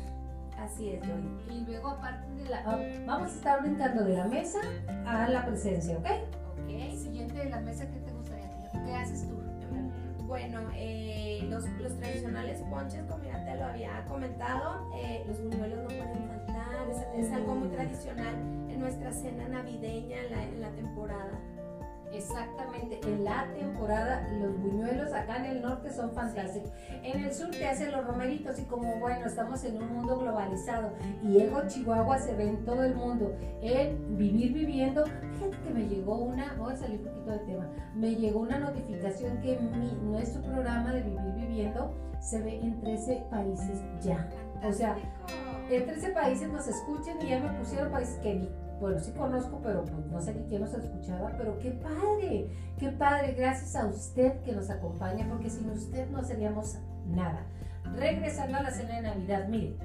Así 0.60 0.90
es, 0.90 1.02
Joy. 1.06 1.56
Y 1.56 1.66
luego 1.66 1.90
aparte 1.90 2.30
de 2.34 2.50
la... 2.50 2.64
Vamos 3.06 3.32
a 3.32 3.36
estar 3.36 3.62
brincando 3.62 4.04
de 4.04 4.18
la 4.18 4.26
mesa 4.26 4.60
a 5.06 5.30
la 5.30 5.46
presencia, 5.46 5.98
¿ok? 5.98 6.06
Ok. 6.06 6.96
Siguiente 6.96 7.38
de 7.38 7.50
la 7.50 7.60
mesa, 7.62 7.86
¿qué 7.90 8.00
te 8.00 8.12
gustaría? 8.12 8.50
¿Qué 8.86 8.96
haces 8.96 9.28
tú? 9.28 9.38
Bueno, 10.28 10.60
eh, 10.76 11.40
los, 11.50 11.64
los, 11.80 11.98
tradicionales 12.00 12.62
ponches, 12.70 13.02
como 13.06 13.24
ya 13.24 13.46
te 13.46 13.56
lo 13.56 13.64
había 13.64 14.04
comentado, 14.10 14.92
eh, 14.94 15.24
los 15.26 15.42
buñuelos 15.42 15.80
no 15.80 15.88
pueden 15.88 16.28
faltar, 16.28 16.90
es, 16.90 17.26
es, 17.26 17.32
algo 17.32 17.56
muy 17.56 17.70
tradicional 17.70 18.36
en 18.36 18.78
nuestra 18.78 19.14
cena 19.14 19.48
navideña 19.48 20.18
en 20.26 20.32
la, 20.32 20.44
en 20.44 20.62
la 20.62 20.70
temporada. 20.72 21.32
Exactamente, 22.14 23.00
en 23.04 23.24
la 23.24 23.48
temporada 23.54 24.28
los 24.40 24.58
buñuelos 24.60 25.12
acá 25.14 25.38
en 25.38 25.46
el 25.46 25.62
norte 25.62 25.92
son 25.92 26.12
fantásticos. 26.12 26.72
En 27.04 27.24
el 27.24 27.34
sur 27.34 27.52
te 27.52 27.68
hacen 27.68 27.92
los 27.92 28.06
romeritos 28.06 28.58
y 28.60 28.64
como 28.64 28.98
bueno, 29.00 29.26
estamos 29.26 29.64
en 29.66 29.82
un 29.82 29.94
mundo 29.94 30.18
globalizado 30.18 30.94
y 31.22 31.40
Ego 31.40 31.62
Chihuahua 31.68 32.18
se 32.20 32.34
ve 32.36 32.48
en 32.50 32.66
todo 32.66 32.84
el 32.84 32.96
mundo. 32.96 33.36
El 33.62 33.98
vivir 34.18 34.54
viviendo, 34.54 35.06
fíjate 35.06 35.58
que 35.64 35.70
me 35.74 35.88
llegó 35.88 36.16
una, 36.16 36.54
voy 36.58 36.74
a 36.74 36.78
salir 36.78 37.00
un 37.00 37.06
poquito 37.06 37.32
de 37.32 37.40
tema, 37.40 37.70
me 37.96 38.16
llegó 38.16 38.40
una 38.40 38.60
notificación 38.60 39.38
que 39.42 39.60
mi, 39.60 39.92
nuestro 40.04 40.42
programa 40.44 40.94
de 40.94 41.02
vivir 41.02 41.34
viviendo 41.36 41.94
se 42.22 42.42
ve 42.42 42.60
en 42.62 42.80
13 42.80 43.26
países 43.30 43.82
ya. 44.02 44.28
O 44.64 44.72
sea, 44.72 44.96
en 45.70 45.86
13 45.86 46.10
países 46.12 46.50
nos 46.50 46.68
escuchan 46.68 47.18
y 47.22 47.30
ya 47.30 47.40
me 47.40 47.50
pusieron 47.60 47.92
países 47.92 48.18
que 48.20 48.34
vi 48.34 48.50
bueno, 48.80 49.00
sí 49.00 49.12
conozco, 49.12 49.60
pero 49.64 49.84
pues 49.84 50.06
no 50.08 50.22
sé 50.22 50.36
quién 50.48 50.62
nos 50.62 50.74
escuchaba, 50.74 51.32
pero 51.38 51.58
qué 51.60 51.72
padre, 51.72 52.50
qué 52.78 52.90
padre, 52.90 53.34
gracias 53.34 53.76
a 53.76 53.88
usted 53.88 54.42
que 54.42 54.52
nos 54.52 54.70
acompaña, 54.70 55.28
porque 55.28 55.50
sin 55.50 55.70
usted 55.70 56.10
no 56.10 56.24
seríamos 56.24 56.78
nada. 57.08 57.46
Regresando 57.96 58.58
a 58.58 58.64
la 58.64 58.72
cena 58.72 58.96
de 58.96 59.02
Navidad, 59.02 59.48
mire, 59.48 59.76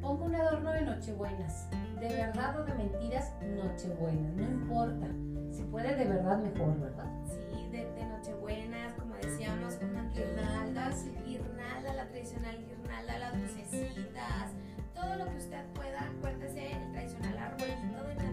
pongo 0.00 0.24
un 0.26 0.34
adorno 0.34 0.72
de 0.72 0.82
Nochebuenas, 0.82 1.68
de 2.00 2.08
verdad 2.08 2.60
o 2.60 2.64
de 2.64 2.74
mentiras, 2.74 3.32
Nochebuenas, 3.40 4.34
no 4.34 4.42
importa, 4.42 5.06
si 5.50 5.62
puede 5.64 5.94
de 5.94 6.04
verdad 6.04 6.38
mejor, 6.38 6.78
¿verdad? 6.78 7.06
Sí, 7.26 7.68
de, 7.70 7.90
de 7.92 8.04
Nochebuenas, 8.04 8.92
como 8.94 9.14
decíamos, 9.14 9.78
una 9.82 10.10
guirnalda, 10.10 10.90
guirnalda, 11.24 11.94
la 11.94 12.06
tradicional 12.08 12.58
guirnalda, 12.66 13.18
las 13.18 13.36
lucecitas, 13.38 14.50
todo 14.94 15.16
lo 15.16 15.24
que 15.30 15.36
usted 15.36 15.64
pueda, 15.74 16.00
acuérdese, 16.18 16.72
el 16.72 16.92
tradicional 16.92 17.38
arbolito 17.38 18.04
de 18.08 18.14
Navidad 18.14 18.31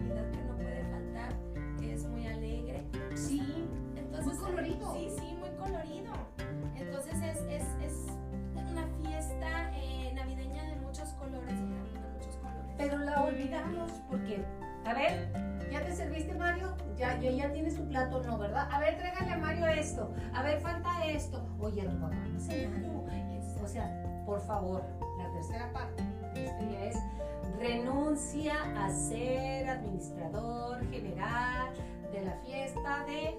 colorido. 4.50 4.94
Sí, 4.94 5.10
sí, 5.18 5.36
muy 5.38 5.50
colorido. 5.50 6.12
Entonces 6.76 7.14
es, 7.14 7.38
es, 7.42 7.62
es 7.84 8.06
una 8.70 8.86
fiesta 9.02 9.70
eh, 9.76 10.12
navideña 10.14 10.64
de 10.64 10.76
muchos 10.76 11.08
colores, 11.10 11.48
de 11.48 11.64
muchos 12.14 12.36
colores. 12.36 12.74
Pero 12.76 12.98
la 12.98 13.22
olvidamos 13.22 13.90
porque, 14.08 14.44
a 14.84 14.94
ver, 14.94 15.32
¿ya 15.70 15.84
te 15.84 15.92
serviste 15.92 16.34
Mario? 16.34 16.74
Ya, 16.96 17.18
ya, 17.20 17.30
ya 17.30 17.52
tienes 17.52 17.76
tu 17.76 17.86
plato, 17.88 18.22
no, 18.22 18.38
¿verdad? 18.38 18.68
A 18.70 18.80
ver, 18.80 18.98
tráigale 18.98 19.32
a 19.32 19.38
Mario 19.38 19.66
esto. 19.66 20.12
A 20.34 20.42
ver, 20.42 20.60
falta 20.60 21.06
esto. 21.06 21.46
Oye, 21.58 21.82
tu 21.82 21.98
papá 22.00 22.14
no. 22.14 22.40
O 23.62 23.68
sea, 23.68 24.22
por 24.26 24.40
favor, 24.40 24.82
la 25.18 25.30
tercera 25.32 25.72
parte 25.72 26.02
de 26.34 26.44
esto 26.44 26.64
ya 26.70 26.84
es 26.86 26.96
renuncia 27.58 28.54
a 28.76 28.90
ser 28.90 29.68
administrador 29.68 30.80
general 30.90 31.68
de 32.12 32.22
la 32.22 32.32
fiesta 32.44 33.04
de 33.06 33.36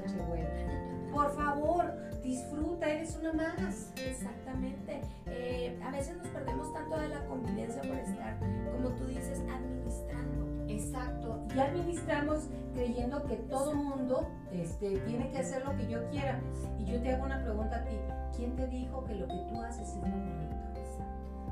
Nochebuena. 0.00 1.10
Por 1.12 1.34
favor, 1.34 1.92
disfruta, 2.22 2.88
eres 2.88 3.16
una 3.16 3.32
más. 3.32 3.92
Exactamente. 3.96 5.00
Eh, 5.26 5.78
a 5.82 5.90
veces 5.90 6.16
nos 6.16 6.26
perdemos 6.28 6.72
tanto 6.72 6.98
de 6.98 7.08
la 7.08 7.24
convivencia 7.26 7.82
por 7.82 7.96
estar, 7.96 8.38
como 8.72 8.90
tú 8.90 9.06
dices, 9.06 9.40
administrando. 9.40 10.68
Exacto. 10.68 11.46
Y 11.54 11.58
administramos 11.58 12.48
creyendo 12.74 13.24
que 13.24 13.36
todo 13.36 13.74
mundo 13.74 14.28
este, 14.52 14.98
tiene 15.00 15.30
que 15.30 15.38
hacer 15.38 15.64
lo 15.64 15.76
que 15.76 15.88
yo 15.88 16.08
quiera. 16.10 16.40
Y 16.78 16.84
yo 16.84 17.00
te 17.00 17.14
hago 17.14 17.24
una 17.24 17.42
pregunta 17.42 17.76
a 17.76 17.84
ti. 17.84 17.96
¿Quién 18.36 18.54
te 18.54 18.66
dijo 18.68 19.04
que 19.04 19.14
lo 19.14 19.26
que 19.26 19.46
tú 19.48 19.60
haces 19.60 19.88
es 19.88 19.96
lo 19.96 20.02
correcto? 20.02 20.67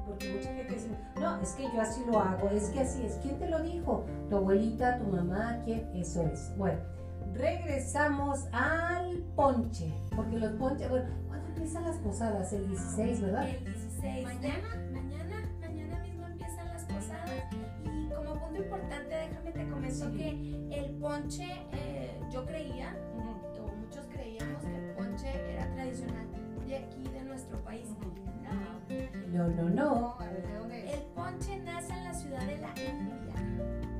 Porque 0.06 0.32
mucha 0.34 0.54
gente 0.54 0.72
dice, 0.74 0.88
no, 1.20 1.40
es 1.42 1.50
que 1.52 1.64
yo 1.64 1.80
así 1.80 2.02
lo 2.06 2.20
hago, 2.20 2.48
es 2.50 2.70
que 2.70 2.80
así 2.80 3.04
es. 3.04 3.14
¿Quién 3.22 3.38
te 3.38 3.48
lo 3.48 3.60
dijo? 3.62 4.04
Tu 4.30 4.36
abuelita, 4.36 4.98
tu 4.98 5.04
mamá, 5.04 5.60
¿quién? 5.64 5.90
Eso 5.94 6.22
es. 6.22 6.56
Bueno, 6.56 6.78
regresamos 7.34 8.46
al 8.52 9.18
ponche. 9.34 9.92
Porque 10.14 10.38
los 10.38 10.52
ponches, 10.52 10.88
bueno, 10.88 11.08
¿cuándo 11.28 11.48
empiezan 11.48 11.84
las 11.84 11.96
posadas? 11.98 12.52
El 12.52 12.68
16, 12.68 13.20
¿verdad? 13.20 13.48
El 13.48 13.64
16. 13.64 14.24
Mañana. 14.24 14.68
Mañana, 14.92 15.50
mañana 15.60 15.98
mismo 16.00 16.26
empiezan 16.26 16.66
las 16.68 16.84
posadas. 16.84 17.30
Y 17.84 18.08
como 18.08 18.34
punto 18.40 18.62
importante, 18.62 19.14
déjame 19.14 19.52
te 19.52 19.68
comento 19.68 20.10
Sí. 20.10 20.16
que 20.16 20.78
el 20.78 20.96
ponche, 20.98 21.44
eh, 21.72 22.20
yo 22.30 22.46
creía, 22.46 22.96
o 23.16 23.76
muchos 23.76 24.06
creíamos 24.12 24.62
que 24.62 24.76
el 24.76 24.94
ponche 24.94 25.52
era 25.52 25.70
tradicional 25.74 26.26
de 26.66 26.76
aquí, 26.76 27.08
de 27.08 27.22
nuestro 27.24 27.58
país. 27.64 27.86
No, 29.36 29.48
no, 29.48 29.68
no. 29.68 30.16
A 30.18 30.24
ver, 30.30 30.46
¿de 30.46 30.58
dónde 30.58 30.94
El 30.94 31.00
ponche 31.14 31.58
nace 31.58 31.92
en 31.92 32.04
la 32.04 32.14
ciudad 32.14 32.40
de 32.40 32.56
la 32.56 32.70
India. 32.70 33.34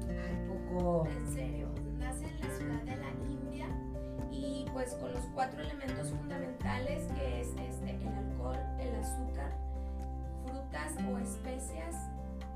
Ay, 0.09 0.49
poco. 0.49 1.07
En 1.07 1.35
serio, 1.35 1.69
nace 1.99 2.25
en 2.25 2.41
la 2.41 2.57
ciudad 2.57 2.83
de 2.85 2.97
la 2.97 3.11
India 3.29 3.67
y 4.31 4.65
pues 4.73 4.95
con 4.95 5.13
los 5.13 5.25
cuatro 5.35 5.61
elementos 5.61 6.09
fundamentales 6.09 7.05
que 7.13 7.43
es 7.43 7.49
este, 7.49 7.97
el 7.97 8.09
alcohol, 8.09 8.57
el 8.81 8.95
azúcar, 8.95 9.53
frutas 10.43 10.95
o 11.07 11.19
especias, 11.19 11.95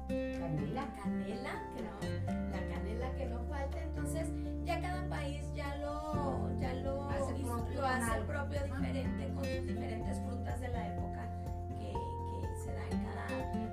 Canela. 0.08 0.72
la 0.72 1.02
canela, 1.02 1.62
que 1.76 1.82
no, 1.82 2.50
la 2.50 2.74
canela 2.74 3.14
que 3.14 3.26
no 3.26 3.44
falta, 3.44 3.78
entonces 3.82 4.26
ya 4.64 4.80
cada 4.80 5.06
país 5.10 5.44
ya 5.54 5.76
lo, 5.76 6.58
ya 6.58 6.72
lo, 6.76 7.10
Hace 7.10 7.34
propio 7.34 7.80
lo 7.80 7.86
hace 7.86 8.20
propio 8.22 8.64
diferente 8.64 9.34
con 9.34 9.44
sus 9.44 9.66
diferentes 9.66 10.18
frutas 10.22 10.60
de 10.60 10.68
la 10.68 10.88
época 10.94 11.19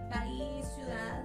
país, 0.09 0.65
ciudad. 0.75 1.23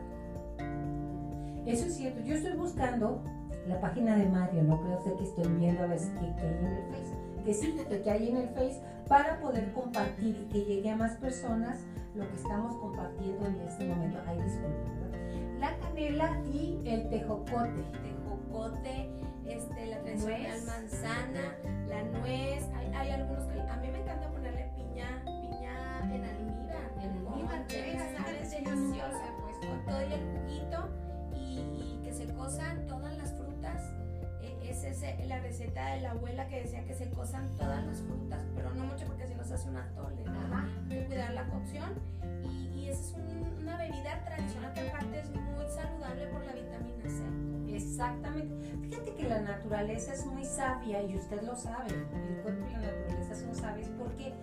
Eso 1.67 1.87
es 1.87 1.97
cierto. 1.97 2.21
Yo 2.23 2.35
estoy 2.35 2.57
buscando 2.57 3.23
la 3.67 3.81
página 3.81 4.17
de 4.17 4.29
Mario, 4.29 4.63
no 4.65 4.81
creo 4.81 5.01
sé 5.03 5.15
que 5.17 5.25
estoy 5.25 5.47
viendo 5.55 5.83
a 5.83 5.87
ver 5.87 5.99
que 5.99 6.19
hay 6.19 6.59
en 6.59 6.67
el 6.67 6.85
Face. 6.91 7.17
Que 7.45 7.55
sí, 7.55 7.77
que, 8.03 8.11
hay 8.11 8.31
en 8.31 8.37
el 8.37 8.49
Face 8.51 8.81
para 9.09 9.41
poder 9.41 9.73
compartir 9.73 10.37
y 10.37 10.53
que 10.53 10.65
llegue 10.65 10.91
a 10.91 10.97
más 10.97 11.17
personas 11.17 11.81
lo 12.15 12.29
que 12.29 12.35
estamos 12.37 12.77
compartiendo 12.77 13.47
en 13.47 13.61
este 13.61 13.87
momento. 13.87 14.19
Ay, 14.27 14.41
disculpen. 14.43 15.61
La 15.61 15.77
canela 15.79 16.41
y 16.53 16.81
el 16.85 17.09
tejocote. 17.09 17.83
tejocote, 18.03 19.11
este, 19.47 19.87
la 19.87 19.99
tradicional 20.01 20.63
manzana, 20.67 21.57
la 21.89 22.03
nuez. 22.19 22.65
Hay, 22.75 22.93
hay 22.95 23.11
algunos 23.11 23.45
que 23.45 23.61
a 23.61 23.77
mí 23.77 23.89
me 23.93 24.01
encanta 24.01 24.29
ponerle 24.31 24.71
piña, 24.77 25.23
piña 25.25 26.01
en 26.13 26.25
almíbar. 26.25 26.91
En 27.01 27.11
almíbar, 27.11 27.67
he 28.71 29.43
puesto. 29.43 29.69
Con 29.69 29.85
todo 29.87 30.01
el 30.01 30.11
juguito 30.11 30.89
y, 31.35 31.59
y 31.61 32.01
que 32.05 32.13
se 32.13 32.27
cosan 32.35 32.87
todas 32.87 33.17
las 33.17 33.33
frutas. 33.33 33.81
Eh, 34.43 34.59
Es 34.71 34.85
ese, 34.85 35.25
la 35.27 35.41
receta 35.41 35.95
de 35.95 36.01
la 36.01 36.13
abuela 36.13 36.49
que 36.49 36.63
decía 36.63 36.85
que 36.85 36.95
se 36.95 37.09
cosan 37.11 37.49
todas 37.57 37.85
las 37.87 37.99
frutas, 38.01 38.41
pero 38.55 38.73
no 38.75 38.85
mucho 38.85 39.05
porque 39.07 39.27
si 39.27 39.35
no 39.35 39.45
se 39.45 39.55
hace 39.55 39.69
un 39.69 39.77
atole. 39.77 40.25
Ajá. 40.27 40.67
Hay 40.91 40.99
que 40.99 41.07
cuidar 41.07 41.33
la 41.35 41.47
cocción 41.49 41.91
y, 42.45 42.69
y 42.81 42.89
esa 42.89 43.01
es 43.01 43.13
un- 43.15 43.59
una 43.63 43.77
bebida 43.77 44.21
tradicional 44.25 44.73
que 44.73 44.89
aparte 44.89 45.21
es 45.21 45.31
muy 45.31 45.67
saludable 45.69 46.27
por 46.29 46.45
la 46.45 46.53
vitamina 46.53 47.09
C. 47.09 47.23
Exactamente. 47.77 48.55
Fíjate 48.83 49.15
que 49.15 49.29
la 49.29 49.41
naturaleza 49.41 50.13
es 50.13 50.27
muy 50.27 50.45
sabia 50.45 51.03
y 51.03 51.17
usted 51.17 51.43
lo 51.43 51.55
sabe. 51.57 51.89
El 51.91 52.43
cuerpo 52.43 52.67
y 52.69 52.73
la 52.73 52.93
naturaleza 52.93 53.35
son 53.37 53.55
sabios. 53.55 53.89
¿Por 53.91 54.11
qué? 54.17 54.35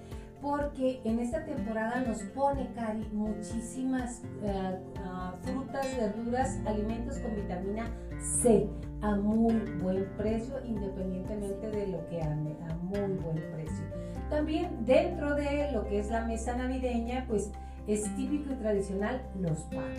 Porque 0.41 1.01
en 1.03 1.19
esta 1.19 1.43
temporada 1.43 2.01
nos 2.07 2.19
pone, 2.23 2.71
Cari, 2.73 3.07
muchísimas 3.11 4.21
eh, 4.41 4.79
ah, 5.03 5.33
frutas, 5.43 5.85
verduras, 5.97 6.59
alimentos 6.65 7.17
con 7.19 7.35
vitamina 7.35 7.87
C 8.19 8.69
a 9.01 9.15
muy 9.15 9.55
buen 9.81 10.05
precio, 10.17 10.55
independientemente 10.65 11.69
de 11.69 11.87
lo 11.87 12.07
que 12.07 12.21
ande, 12.21 12.55
a 12.69 12.73
muy 12.75 13.17
buen 13.17 13.35
precio. 13.51 13.85
También 14.29 14.85
dentro 14.85 15.35
de 15.35 15.71
lo 15.71 15.85
que 15.85 15.99
es 15.99 16.09
la 16.09 16.25
mesa 16.25 16.55
navideña, 16.55 17.25
pues 17.27 17.51
es 17.87 18.03
típico 18.15 18.53
y 18.53 18.55
tradicional 18.57 19.21
los 19.39 19.59
pavos. 19.63 19.89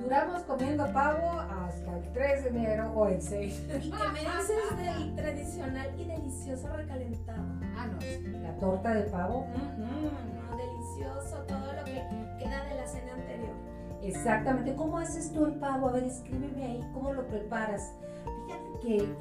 Duramos 0.00 0.42
comiendo 0.42 0.86
pavo 0.92 1.40
hasta 1.40 1.96
el 1.96 2.12
3 2.12 2.44
de 2.44 2.50
enero 2.50 2.92
o 2.94 3.08
el 3.08 3.22
6. 3.22 3.62
¿Y 3.82 3.90
qué 3.90 4.08
me 4.12 4.20
dices 4.20 4.76
del 4.76 5.14
tradicional 5.16 5.88
y 5.98 6.04
delicioso 6.04 6.68
recalentado? 6.76 7.63
Ah, 7.76 7.86
no, 7.86 8.38
la 8.40 8.56
torta 8.58 8.94
de 8.94 9.02
pavo. 9.04 9.46
mm. 9.46 10.50
No, 10.50 10.56
delicioso, 10.56 11.36
todo 11.48 11.72
lo 11.72 11.84
que 11.84 12.02
queda 12.38 12.64
de 12.64 12.74
la 12.76 12.86
cena 12.86 13.12
anterior. 13.14 13.54
Exactamente. 14.02 14.74
¿Cómo 14.76 14.98
haces 14.98 15.32
tú 15.32 15.46
el 15.46 15.54
pavo? 15.54 15.88
A 15.88 15.92
ver, 15.92 16.04
escríbeme 16.04 16.64
ahí, 16.64 16.90
¿cómo 16.92 17.12
lo 17.12 17.26
preparas? 17.26 17.92
Fíjate 18.46 18.78
que 18.80 19.14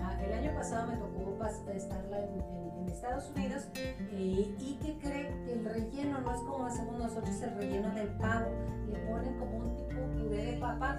ah, 0.00 0.18
el 0.24 0.32
año 0.32 0.54
pasado 0.54 0.86
me 0.90 0.96
tocó 0.96 1.44
estarla 1.74 2.18
en, 2.18 2.34
en- 2.40 2.70
en 2.80 2.88
Estados 2.88 3.30
Unidos 3.34 3.64
eh, 3.76 4.54
y 4.58 4.78
que 4.82 4.98
cree 4.98 5.28
que 5.44 5.52
el 5.54 5.64
relleno 5.64 6.20
no 6.20 6.32
es 6.34 6.40
como 6.42 6.66
hacemos 6.66 6.98
nosotros 6.98 7.40
el 7.42 7.54
relleno 7.56 7.90
del 7.94 8.08
pavo. 8.18 8.50
Le 8.88 8.98
ponen 9.00 9.38
como 9.38 9.56
un 9.58 9.76
tipo 9.76 10.00
puré 10.16 10.44
de 10.52 10.58
papa. 10.58 10.96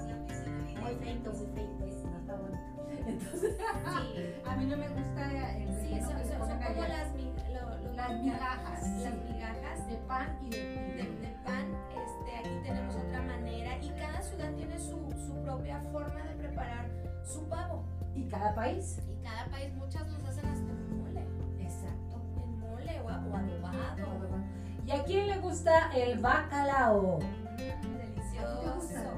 Muy 0.82 0.96
feito, 0.96 1.32
muy 1.34 1.48
feito. 1.56 2.11
Está 2.32 2.38
bonito. 2.38 3.08
Entonces, 3.08 3.58
Sí, 3.58 4.42
a 4.46 4.56
mí 4.56 4.66
no 4.66 4.78
me 4.78 4.88
gusta 4.90 5.56
el 5.58 5.68
sí, 5.68 5.90
relleno 5.90 6.14
le 6.18 6.26
son- 6.26 6.48
son 6.48 6.60
como 6.60 6.82
las, 6.84 7.08
lo- 7.16 7.78
lo- 7.88 7.94
Las 7.94 8.12
migajas, 8.22 8.88
Las 9.02 9.14
sí. 9.14 9.20
migajas 9.34 9.88
de 9.88 9.96
pan 10.08 10.38
y 10.42 10.50
de, 10.50 10.58
de, 10.58 11.04
de 11.04 11.36
pan. 11.44 11.66
Este, 11.92 12.38
aquí 12.38 12.60
tenemos 12.68 12.96
otra 12.96 13.22
manera 13.22 13.78
y 13.82 13.90
cada 13.92 14.22
ciudad 14.22 14.52
tiene 14.54 14.78
su, 14.80 14.98
su 15.28 15.34
propia 15.44 15.80
forma 15.92 16.22
de 16.24 16.36
preparar 16.36 16.90
su 17.26 17.48
pavo. 17.48 17.84
Y 18.16 18.28
cada 18.28 18.54
país. 18.54 19.00
Y 19.10 19.24
cada 19.24 19.46
país, 19.46 19.74
muchas 19.76 20.08
los 20.12 20.24
hacen 20.26 20.46
hasta 20.46 20.72
en 20.72 20.98
mole. 21.04 21.26
Exacto. 21.60 22.22
En 22.44 22.60
mole 22.60 23.00
o, 23.02 23.06
o 23.06 23.10
adobado. 23.10 24.42
¿Y 24.86 24.92
a 24.92 25.04
quién 25.04 25.28
le 25.28 25.38
gusta 25.38 25.92
el 25.96 26.20
bacalao? 26.20 27.20
Delicioso. 27.58 29.12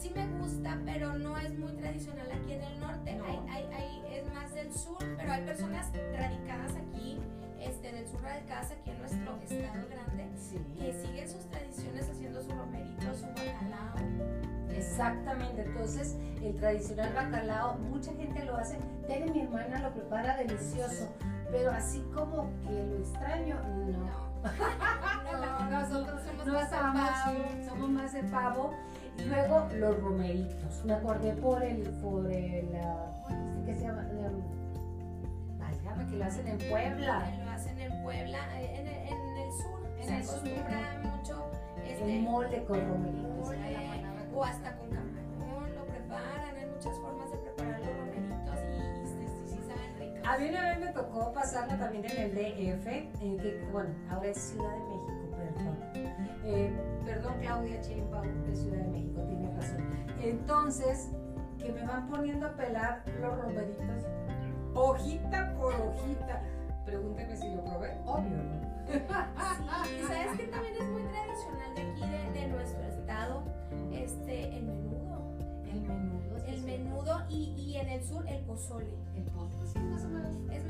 Sí 0.00 0.10
me 0.14 0.26
gusta, 0.38 0.78
pero 0.84 1.14
no 1.18 1.36
es 1.36 1.58
muy 1.58 1.72
tradicional 1.72 2.26
aquí 2.32 2.52
en 2.54 2.62
el 2.62 2.80
norte. 2.80 3.14
No. 3.16 3.24
Hay, 3.24 3.38
hay, 3.50 3.64
hay- 3.72 4.14
es 4.18 4.32
más 4.34 4.52
del 4.54 4.72
sur, 4.74 4.98
pero 5.16 5.32
hay 5.32 5.44
personas 5.44 5.90
radicadas 6.16 6.72
aquí, 6.76 7.18
este, 7.60 7.92
del 7.92 8.08
sur 8.08 8.22
radicadas 8.22 8.70
aquí 8.72 8.90
en 8.90 8.98
nuestro 8.98 9.36
estado 9.42 9.88
grande, 9.88 10.30
Sí. 10.36 10.56
que 10.78 10.92
siguen 10.94 11.28
sus 11.28 11.44
tradiciones 11.50 12.08
haciendo 12.08 12.42
su 12.42 12.50
romerito, 12.50 13.14
su 13.14 13.26
bacalao. 13.26 13.94
Exactamente, 14.70 15.62
entonces 15.62 16.16
el 16.42 16.56
tradicional 16.56 17.12
bacalao, 17.14 17.74
mucha 17.78 18.12
gente 18.14 18.44
lo 18.44 18.56
hace, 18.56 18.78
Tere 19.06 19.30
mi 19.30 19.40
hermana 19.42 19.80
lo 19.80 19.92
prepara 19.92 20.36
delicioso, 20.38 21.08
pero 21.50 21.72
así 21.72 22.00
como 22.14 22.48
que 22.62 22.70
lo 22.72 22.96
extraño, 22.98 23.56
no. 23.62 24.30
No, 24.40 25.70
nosotros 25.70 26.22
somos 26.22 26.46
No 26.46 26.52
más 26.54 26.70
de 26.70 26.76
pavo. 26.76 27.68
somos 27.68 27.90
más 27.90 28.12
de 28.14 28.22
pavo. 28.24 28.74
Y 29.18 29.24
luego 29.24 29.68
los 29.76 30.00
romeritos. 30.00 30.84
Me 30.84 30.94
acordé 30.94 31.32
por 31.34 31.62
el, 31.62 31.82
por 32.02 32.30
el, 32.30 32.68
ah, 32.76 33.22
este 33.28 33.72
que 33.72 33.74
se 33.78 33.86
llama, 33.86 34.06
válgame, 35.58 36.06
que 36.10 36.16
lo 36.16 36.24
hacen 36.24 36.48
en 36.48 36.58
Puebla. 36.70 37.32
Lo 37.44 37.50
hacen 37.50 37.78
en 37.80 38.02
Puebla, 38.02 38.38
eh, 38.60 38.76
en 38.80 38.86
el, 38.86 39.08
en 39.08 39.36
el 39.36 39.52
sur. 39.52 39.80
En 39.98 40.06
se 40.06 40.16
el 40.16 40.24
sur. 40.24 40.34
acostumbra 40.38 41.00
mucho 41.02 41.50
este, 41.84 42.16
El 42.16 42.22
mole 42.22 42.64
con 42.64 42.80
romeritos. 42.88 43.46
mole, 43.46 44.04
o 44.34 44.44
hasta 44.44 44.76
con 44.76 44.88
camarón 44.88 45.74
lo 45.74 45.84
preparan. 45.86 46.56
Hay 46.56 46.66
muchas 46.66 46.96
formas 46.98 47.30
de 47.30 47.38
preparar 47.38 47.80
los 47.80 47.96
romeritos 47.98 48.58
y, 48.64 49.50
sí, 49.50 49.60
saben 49.66 49.98
ricos. 49.98 50.28
A 50.28 50.38
mí 50.38 50.48
una 50.48 50.68
vez 50.70 50.80
me 50.80 50.92
tocó 50.92 51.32
pasarla 51.32 51.78
también 51.78 52.04
en 52.06 52.16
el 52.16 52.34
DF, 52.34 52.86
en 53.22 53.36
que, 53.38 53.68
bueno, 53.72 53.90
ahora 54.08 54.28
es 54.28 54.38
Ciudad 54.38 54.72
de 54.72 54.78
México. 54.78 55.19
Eh, 56.44 56.70
perdón, 57.04 57.34
Claudia 57.40 57.80
Sheinbaum 57.82 58.42
de 58.44 58.56
Ciudad 58.56 58.78
de 58.78 58.88
México, 58.88 59.22
tiene 59.22 59.54
razón. 59.54 59.84
Entonces, 60.22 61.10
que 61.58 61.72
me 61.72 61.84
van 61.86 62.08
poniendo 62.08 62.46
a 62.46 62.56
pelar 62.56 63.02
los 63.20 63.36
romeritos, 63.42 64.04
hojita 64.74 65.54
por 65.54 65.74
hojita. 65.74 66.42
Pregúnteme 66.84 67.36
si 67.36 67.54
lo 67.54 67.62
probé, 67.64 67.98
obvio, 68.06 68.36
¿no? 68.36 68.70
Sí, 69.84 70.00
¿sabes 70.08 70.36
que 70.36 70.46
también 70.48 70.74
es 70.74 70.88
muy 70.88 71.02
tradicional 71.02 71.74
de 71.76 71.82
aquí, 71.82 72.00
de, 72.00 72.40
de 72.40 72.48
nuestro 72.48 72.82
estado? 72.82 73.44
Este, 73.92 74.56
el 74.56 74.64
menudo. 74.64 75.36
El 75.64 75.82
menudo. 75.82 76.38
sí, 76.38 76.50
El 76.52 76.62
menudo 76.64 77.22
y, 77.28 77.54
y 77.56 77.76
en 77.76 77.88
el 77.88 78.02
sur 78.02 78.26
el 78.26 78.42
pozole. 78.44 78.96
El 79.14 79.24
postre, 79.24 79.66
sí, 79.66 79.78
más 79.78 80.04
o 80.04 80.08
menos. 80.08 80.34
Es 80.50 80.64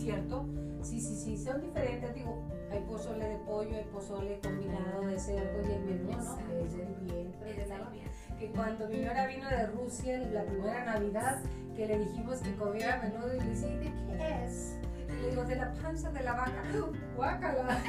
¿Cierto? 0.00 0.46
Sí, 0.82 0.98
sí, 0.98 1.14
sí, 1.14 1.36
son 1.36 1.60
diferentes. 1.60 2.14
Digo, 2.14 2.42
hay 2.70 2.80
pozole 2.80 3.28
de 3.28 3.36
pollo, 3.38 3.76
hay 3.76 3.84
pozole 3.92 4.40
combinado 4.40 5.06
de 5.06 5.18
cerdo 5.18 5.68
y 5.68 5.72
el 5.72 5.84
menudo, 5.84 6.16
¿no? 6.16 6.38
Es 6.64 6.74
bien. 7.02 7.34
que 8.38 8.50
cuando 8.52 8.88
mi 8.88 9.00
nuera 9.00 9.26
vino 9.26 9.46
de 9.50 9.66
Rusia 9.66 10.16
la 10.32 10.44
primera 10.44 10.86
Navidad, 10.86 11.42
que 11.76 11.86
le 11.86 11.98
dijimos 11.98 12.38
que 12.38 12.54
comiera 12.54 12.98
menudo 13.02 13.34
y 13.34 13.40
le 13.40 13.50
dice, 13.50 13.76
¿de 13.76 13.92
qué 13.92 14.44
es? 14.46 14.78
Y 15.06 15.12
le 15.22 15.28
digo, 15.30 15.44
de 15.44 15.56
la 15.56 15.74
panza 15.74 16.10
de 16.10 16.22
la 16.22 16.32
vaca. 16.32 16.62
Guácala. 17.14 17.68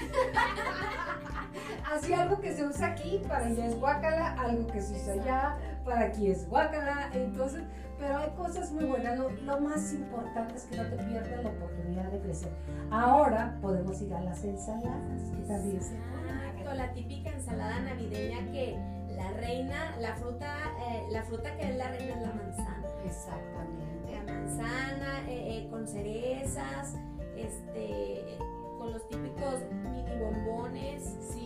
Así 1.93 2.13
algo 2.13 2.41
que 2.41 2.53
se 2.53 2.65
usa 2.65 2.87
aquí, 2.87 3.21
para 3.25 3.47
ella 3.47 3.67
es 3.67 3.79
guácala, 3.79 4.33
algo 4.33 4.67
que 4.67 4.81
se 4.81 4.95
usa 4.95 5.13
allá, 5.13 5.57
para 5.85 6.07
aquí 6.07 6.29
es 6.29 6.45
guácala. 6.49 7.09
Entonces, 7.13 7.63
pero 8.01 8.17
hay 8.17 8.31
cosas 8.31 8.71
muy 8.71 8.85
buenas. 8.85 9.17
Lo, 9.17 9.29
lo 9.29 9.59
más 9.61 9.93
importante 9.93 10.55
es 10.55 10.63
que 10.63 10.75
no 10.75 10.83
te 10.89 10.97
pierdas 10.97 11.43
la 11.43 11.49
oportunidad 11.51 12.11
de 12.11 12.19
crecer. 12.19 12.51
Ahora 12.89 13.57
podemos 13.61 14.01
ir 14.01 14.13
a 14.13 14.21
las 14.21 14.43
ensaladas, 14.43 15.21
que 15.29 15.43
también 15.43 15.77
Exacto, 15.77 16.73
la 16.73 16.91
típica 16.93 17.29
ensalada 17.29 17.79
navideña 17.81 18.51
que 18.51 18.75
la 19.15 19.31
reina, 19.33 19.95
la 19.99 20.15
fruta, 20.15 20.55
eh, 20.89 21.03
la 21.11 21.23
fruta 21.23 21.55
que 21.57 21.69
es 21.69 21.75
la 21.77 21.89
reina 21.89 22.15
es 22.15 22.21
la 22.21 22.33
manzana. 22.33 22.83
Exactamente. 23.05 24.11
La 24.11 24.33
manzana 24.33 25.29
eh, 25.29 25.59
eh, 25.59 25.67
con 25.69 25.87
cerezas, 25.87 26.95
este, 27.37 28.37
con 28.79 28.93
los 28.93 29.07
típicos 29.09 29.59
mini 29.91 30.17
bombones, 30.19 31.03
Sí. 31.31 31.40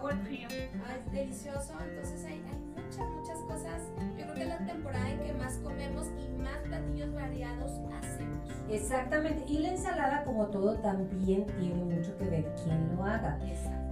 Sour 0.00 0.14
cream. 0.24 0.48
Ah, 0.86 0.94
es 0.96 1.12
delicioso, 1.12 1.72
entonces 1.82 2.24
hay, 2.24 2.34
hay 2.48 2.58
muchas, 2.84 3.08
muchas 3.10 3.38
cosas. 3.48 3.82
Yo 4.16 4.24
creo 4.24 4.34
que 4.34 4.42
es 4.42 4.48
la 4.48 4.58
temporada 4.66 5.10
en 5.10 5.20
que 5.20 5.32
más 5.34 5.54
comemos 5.58 6.06
y 6.18 6.28
más 6.40 6.56
platillos 6.58 7.12
variados 7.14 7.72
hacemos. 8.00 8.38
Exactamente. 8.70 9.44
Y 9.50 9.58
la 9.58 9.68
ensalada, 9.70 10.24
como 10.24 10.46
todo, 10.46 10.76
también 10.78 11.46
tiene 11.58 11.82
mucho 11.84 12.16
que 12.18 12.24
ver 12.26 12.54
quién 12.62 12.94
lo 12.96 13.04
haga. 13.04 13.38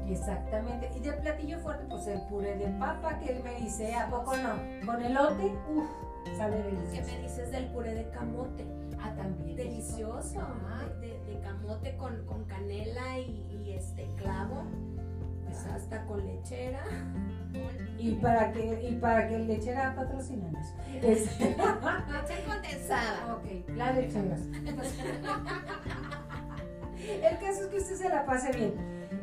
Exactamente. 0.09 0.91
Y 0.97 1.01
de 1.01 1.13
platillo 1.15 1.59
fuerte, 1.59 1.85
pues 1.89 2.07
el 2.07 2.21
puré 2.29 2.57
de 2.57 2.67
papa 2.79 3.19
que 3.19 3.37
él 3.37 3.43
me 3.43 3.57
dice, 3.57 3.93
¿a 3.95 4.09
poco 4.09 4.37
no? 4.37 4.87
Con 4.87 5.03
elote, 5.03 5.53
uff, 5.75 5.87
sabe 6.37 6.57
¿Qué 6.63 6.71
delicioso. 6.77 7.13
me 7.13 7.23
dices 7.23 7.51
del 7.51 7.67
puré 7.73 7.95
de 7.95 8.09
camote? 8.11 8.65
Ah, 9.01 9.13
también. 9.17 9.57
Delicioso. 9.57 10.41
Ah. 10.41 10.85
De, 11.01 11.09
de- 11.09 11.17
de 11.27 11.41
camote 11.41 11.97
con, 11.97 12.25
con 12.27 12.45
canela 12.45 13.19
y, 13.19 13.61
y 13.65 13.73
este 13.73 14.09
clavo. 14.17 14.63
Pues 15.57 15.75
hasta 15.75 16.05
con 16.05 16.27
lechera. 16.27 16.85
Y 17.99 18.13
para 18.17 18.53
que, 18.53 18.89
y 18.91 18.97
para 18.97 19.27
que 19.27 19.37
el 19.37 19.47
lechera 19.47 19.95
patrocinanos. 19.95 20.67
Es... 21.03 21.41
Leche 21.41 22.45
condensada. 22.47 23.37
ok, 23.37 23.69
la 23.75 23.93
lechera. 23.93 24.37
El 27.23 27.39
caso 27.39 27.63
es 27.63 27.67
que 27.69 27.77
usted 27.79 27.95
se 27.97 28.09
la 28.09 28.27
pase 28.27 28.53
bien. 28.53 28.75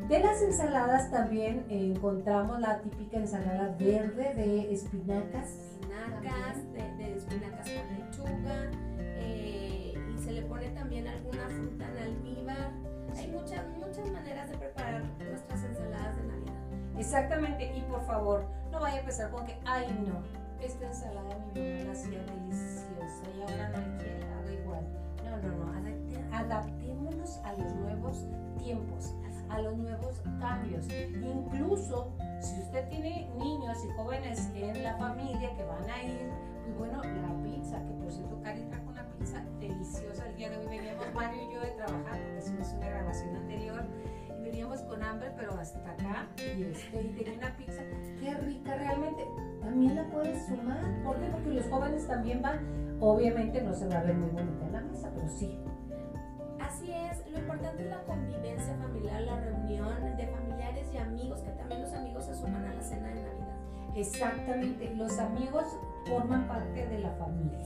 De 0.07 0.19
las 0.19 0.41
ensaladas 0.41 1.11
también 1.11 1.65
encontramos 1.69 2.59
la 2.59 2.81
típica 2.81 3.17
ensalada 3.17 3.75
verde 3.79 4.33
de 4.33 4.73
espinacas. 4.73 5.49
Espinacas, 5.81 6.73
de, 6.73 7.03
de 7.03 7.15
espinacas 7.17 7.69
con 7.69 7.99
lechuga. 7.99 8.71
eh, 8.99 9.93
y 10.13 10.17
se 10.17 10.31
le 10.31 10.41
pone 10.43 10.69
también 10.69 11.07
alguna 11.07 11.47
fruta 11.47 11.85
en 11.91 11.97
almíbar. 11.97 12.22
Exactamente, 17.13 17.71
y 17.77 17.81
por 17.81 18.03
favor, 18.07 18.43
no 18.71 18.79
vaya 18.79 18.95
a 18.95 18.99
empezar 19.01 19.29
con 19.29 19.45
que, 19.45 19.55
ay 19.65 19.85
no, 20.07 20.23
esta 20.59 20.87
ensalada 20.87 21.37
mi 21.45 21.61
mamá 21.61 21.83
la 21.85 21.91
hacía 21.91 22.23
deliciosa 22.23 23.23
y 23.37 23.41
ahora 23.41 23.69
no 23.69 23.77
la 23.77 24.39
haga 24.39 24.51
igual. 24.51 24.87
No, 25.23 25.37
no, 25.37 25.63
no, 25.63 26.35
adaptémonos 26.35 27.37
a 27.43 27.53
los 27.53 27.71
nuevos 27.75 28.25
tiempos, 28.57 29.13
a 29.47 29.61
los 29.61 29.77
nuevos 29.77 30.23
cambios. 30.39 30.87
Incluso 30.89 32.11
si 32.41 32.59
usted 32.63 32.89
tiene 32.89 33.29
niños 33.37 33.77
y 33.85 33.89
jóvenes 33.95 34.49
en 34.55 34.81
la 34.81 34.97
familia 34.97 35.55
que 35.55 35.63
van 35.65 35.87
a 35.91 36.03
ir, 36.03 36.31
pues 36.63 36.77
bueno, 36.79 37.03
la 37.03 37.43
pizza, 37.43 37.77
que 37.85 37.93
por 37.93 38.11
cierto 38.11 38.41
Cari 38.41 38.63
trajo 38.63 38.89
una 38.89 39.05
pizza 39.19 39.39
deliciosa 39.59 40.27
el 40.29 40.35
día 40.35 40.49
de 40.49 40.57
hoy. 40.57 40.65
Veníamos 40.65 41.13
Mario 41.13 41.43
y 41.43 41.53
yo 41.53 41.61
de 41.61 41.71
trabajar, 41.73 42.19
porque 42.23 42.39
hicimos 42.39 42.67
una 42.69 42.89
grabación 42.89 43.35
anterior 43.35 43.83
veníamos 44.53 44.81
con 44.81 45.01
hambre, 45.01 45.31
pero 45.35 45.53
hasta 45.57 45.79
acá 45.79 46.27
y, 46.37 46.61
este, 46.61 47.01
y 47.01 47.07
tenía 47.15 47.39
una 47.39 47.57
pizza 47.57 47.81
qué 48.19 48.35
rica 48.35 48.75
realmente. 48.75 49.25
También 49.61 49.95
la 49.95 50.07
puedes 50.11 50.45
sumar, 50.45 50.79
¿por 51.03 51.19
qué? 51.19 51.25
Porque 51.31 51.49
los 51.49 51.65
jóvenes 51.65 52.07
también 52.07 52.39
van. 52.43 52.59
Obviamente 52.99 53.63
no 53.63 53.73
se 53.73 53.87
va 53.87 53.95
a 53.95 54.03
ver 54.03 54.13
muy 54.13 54.29
bonita 54.29 54.63
en 54.63 54.73
la 54.73 54.81
mesa, 54.81 55.11
pero 55.15 55.27
sí. 55.27 55.57
Así 56.59 56.91
es, 56.91 57.27
lo 57.31 57.39
importante 57.39 57.83
es 57.83 57.89
la 57.89 58.03
convivencia 58.03 58.75
familiar, 58.75 59.21
la 59.21 59.39
reunión 59.39 60.17
de 60.17 60.27
familiares 60.27 60.87
y 60.93 60.97
amigos, 60.97 61.41
que 61.41 61.49
también 61.53 61.81
los 61.81 61.93
amigos 61.93 62.25
se 62.25 62.35
suman 62.35 62.63
a 62.63 62.75
la 62.75 62.81
cena 62.83 63.07
de 63.07 63.23
Navidad. 63.23 63.57
Exactamente, 63.95 64.93
los 64.95 65.17
amigos 65.17 65.65
forman 66.05 66.47
parte 66.47 66.85
de 66.85 66.99
la 66.99 67.09
familia. 67.13 67.59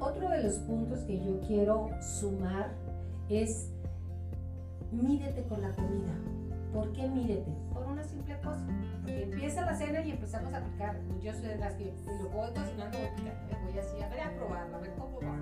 Otro 0.00 0.28
de 0.28 0.42
los 0.42 0.54
puntos 0.58 1.04
que 1.04 1.24
yo 1.24 1.40
quiero 1.46 1.88
sumar 2.02 2.72
es 3.28 3.70
mídete 4.92 5.42
con 5.44 5.62
la 5.62 5.70
comida. 5.70 6.12
¿Por 6.72 6.92
qué 6.92 7.08
mídete? 7.08 7.50
Por 7.72 7.86
una 7.86 8.02
simple 8.04 8.36
cosa. 8.40 8.66
Porque 8.96 9.22
empieza 9.22 9.64
la 9.64 9.74
cena 9.74 10.00
y 10.02 10.10
empezamos 10.10 10.52
a 10.52 10.60
picar. 10.64 11.00
Yo 11.22 11.32
soy 11.32 11.46
de 11.48 11.56
las 11.58 11.74
que 11.74 11.94
lo 12.22 12.28
voy 12.30 12.48
cocinando, 12.54 12.98
voy 12.98 13.08
picando, 13.16 13.40
me 13.64 13.70
voy 13.70 13.78
así 13.78 14.02
a 14.02 14.08
ver 14.08 14.20
a 14.20 14.34
probarla, 14.36 14.76
a 14.76 14.80
ver 14.80 14.92
cómo 14.98 15.18
va. 15.20 15.38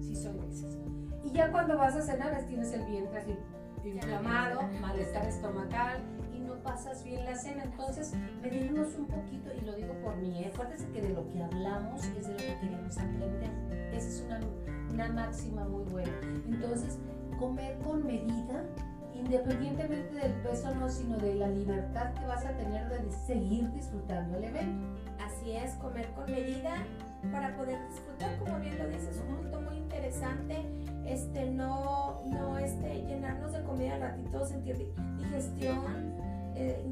Si 0.00 0.16
soy 0.16 0.38
de 0.38 0.48
esas. 0.50 0.76
Y 1.24 1.30
ya 1.32 1.50
cuando 1.52 1.76
vas 1.76 1.94
a 1.96 2.02
cenar 2.02 2.32
es- 2.34 2.46
tienes 2.46 2.72
el 2.72 2.84
vientre 2.86 3.18
así 3.18 3.36
inflamado, 3.84 4.62
malestar 4.80 5.26
estomacal 5.26 6.00
y 6.32 6.38
no 6.40 6.54
pasas 6.62 7.02
bien 7.04 7.24
la 7.24 7.34
cena. 7.36 7.64
Entonces, 7.64 8.12
medirnos 8.40 8.94
un 8.96 9.06
poquito, 9.06 9.50
y 9.52 9.60
lo 9.64 9.74
digo 9.74 9.92
por 10.02 10.16
mí, 10.16 10.38
¿eh? 10.44 10.50
acuérdense 10.54 10.88
que 10.90 11.02
de 11.02 11.08
lo 11.10 11.28
que 11.28 11.42
hablamos 11.42 12.04
es 12.04 12.26
de 12.26 12.32
lo 12.32 12.38
que 12.38 12.58
queremos 12.60 12.96
aprender. 12.96 13.50
Esa 13.92 14.08
es 14.08 14.24
una, 14.26 14.40
una 14.90 15.08
máxima 15.12 15.64
muy 15.68 15.84
buena. 15.84 16.12
Entonces, 16.46 16.98
comer 17.42 17.76
con 17.78 18.06
medida 18.06 18.64
independientemente 19.14 20.14
del 20.14 20.32
peso 20.42 20.72
no, 20.76 20.88
sino 20.88 21.16
de 21.18 21.34
la 21.34 21.48
libertad 21.48 22.12
que 22.14 22.24
vas 22.26 22.44
a 22.44 22.52
tener 22.56 22.88
de 22.88 23.10
seguir 23.12 23.70
disfrutando 23.72 24.38
el 24.38 24.44
evento. 24.44 24.86
Así 25.20 25.52
es, 25.52 25.74
comer 25.74 26.08
con 26.12 26.30
medida 26.30 26.74
para 27.30 27.54
poder 27.56 27.78
disfrutar, 27.88 28.36
como 28.38 28.58
bien 28.60 28.78
lo 28.78 28.88
dices, 28.88 29.20
un 29.28 29.36
punto 29.36 29.60
muy 29.60 29.76
interesante, 29.76 30.56
este, 31.04 31.50
no, 31.50 32.22
no 32.26 32.58
este, 32.58 33.04
llenarnos 33.06 33.52
de 33.52 33.62
comida 33.62 33.94
al 33.94 34.00
ratito, 34.00 34.44
sentir 34.44 34.76
digestión, 35.18 36.14
eh, 36.56 36.84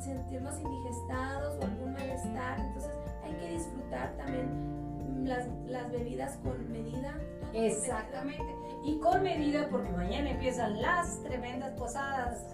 sentirnos 0.00 0.60
indigestados 0.60 1.56
o 1.60 1.64
algún 1.64 1.92
malestar, 1.92 2.60
entonces 2.60 2.92
hay 3.24 3.32
que 3.34 3.52
disfrutar 3.52 4.12
también 4.16 4.83
las, 5.24 5.46
las 5.66 5.90
bebidas 5.90 6.38
con 6.38 6.70
medida. 6.70 7.14
Exactamente, 7.52 8.54
y 8.84 8.98
con 8.98 9.22
medida 9.22 9.68
porque 9.70 9.90
mañana 9.90 10.30
empiezan 10.30 10.80
las 10.82 11.22
tremendas 11.22 11.70
posadas, 11.78 12.44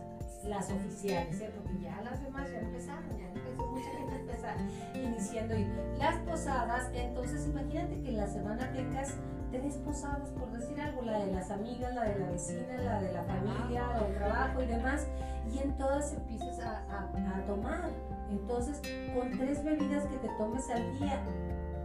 las 0.45 0.71
oficiales, 0.71 1.41
¿eh? 1.41 1.51
porque 1.57 1.83
ya 1.83 2.01
las 2.03 2.23
demás 2.23 2.51
ya 2.51 2.61
empezaron, 2.61 3.19
ya 3.19 3.29
empezó 3.29 3.67
mucha 3.67 3.91
gente 3.91 4.17
empezar 4.17 4.57
iniciando 4.95 5.57
y 5.57 5.67
las 5.99 6.17
posadas, 6.19 6.91
entonces 6.95 7.47
imagínate 7.47 8.01
que 8.03 8.09
en 8.09 8.17
la 8.19 8.27
semana 8.27 8.71
tengas 8.73 9.15
tres 9.51 9.77
posadas, 9.79 10.29
por 10.31 10.51
decir 10.53 10.81
algo, 10.81 11.03
la 11.03 11.19
de 11.19 11.33
las 11.33 11.51
amigas, 11.51 11.95
la 11.95 12.05
de 12.05 12.19
la 12.19 12.31
vecina, 12.31 12.77
la 12.83 13.01
de 13.01 13.13
la 13.13 13.25
familia, 13.25 13.87
la 13.87 14.01
del 14.05 14.15
trabajo 14.15 14.63
y 14.63 14.67
demás, 14.67 15.07
y 15.53 15.59
en 15.59 15.77
todas 15.77 16.13
empiezas 16.13 16.61
a, 16.61 16.85
a, 16.91 17.47
tomar. 17.47 17.91
Entonces, 18.31 18.81
con 19.15 19.31
tres 19.33 19.65
bebidas 19.65 20.05
que 20.07 20.17
te 20.19 20.29
tomes 20.39 20.71
al 20.71 20.99
día, 20.99 21.21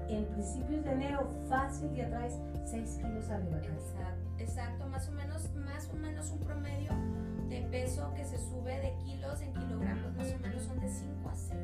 en 0.10 0.26
principios 0.26 0.84
de 0.84 0.92
enero, 0.92 1.30
fácil 1.50 1.94
ya 1.94 2.10
traes 2.10 2.34
6 2.66 3.00
kilos 3.02 3.30
arriba. 3.30 3.58
Exacto, 3.58 4.30
exacto, 4.40 4.88
más 4.88 5.08
o 5.10 5.12
menos, 5.14 5.54
más 5.56 5.90
o 5.90 5.96
menos 5.98 6.30
un 6.32 6.40
promedio 6.40 6.92
de 7.50 7.62
peso 7.72 8.14
que 8.16 8.26
se 8.26 8.38
sube 8.38 8.80
de 8.80 8.94
kilos 9.04 9.42
en 9.42 9.54
kilogramos, 9.54 10.16
más 10.16 10.34
o 10.34 10.40
menos 10.40 10.64
son 10.64 10.80
de 10.80 10.90
5 10.90 11.30
a 11.30 11.36
6. 11.36 11.56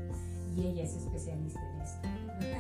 Y 0.56 0.68
ella 0.68 0.84
es 0.84 0.96
especialista 0.96 1.62
en 1.62 1.82
esto. 1.82 2.08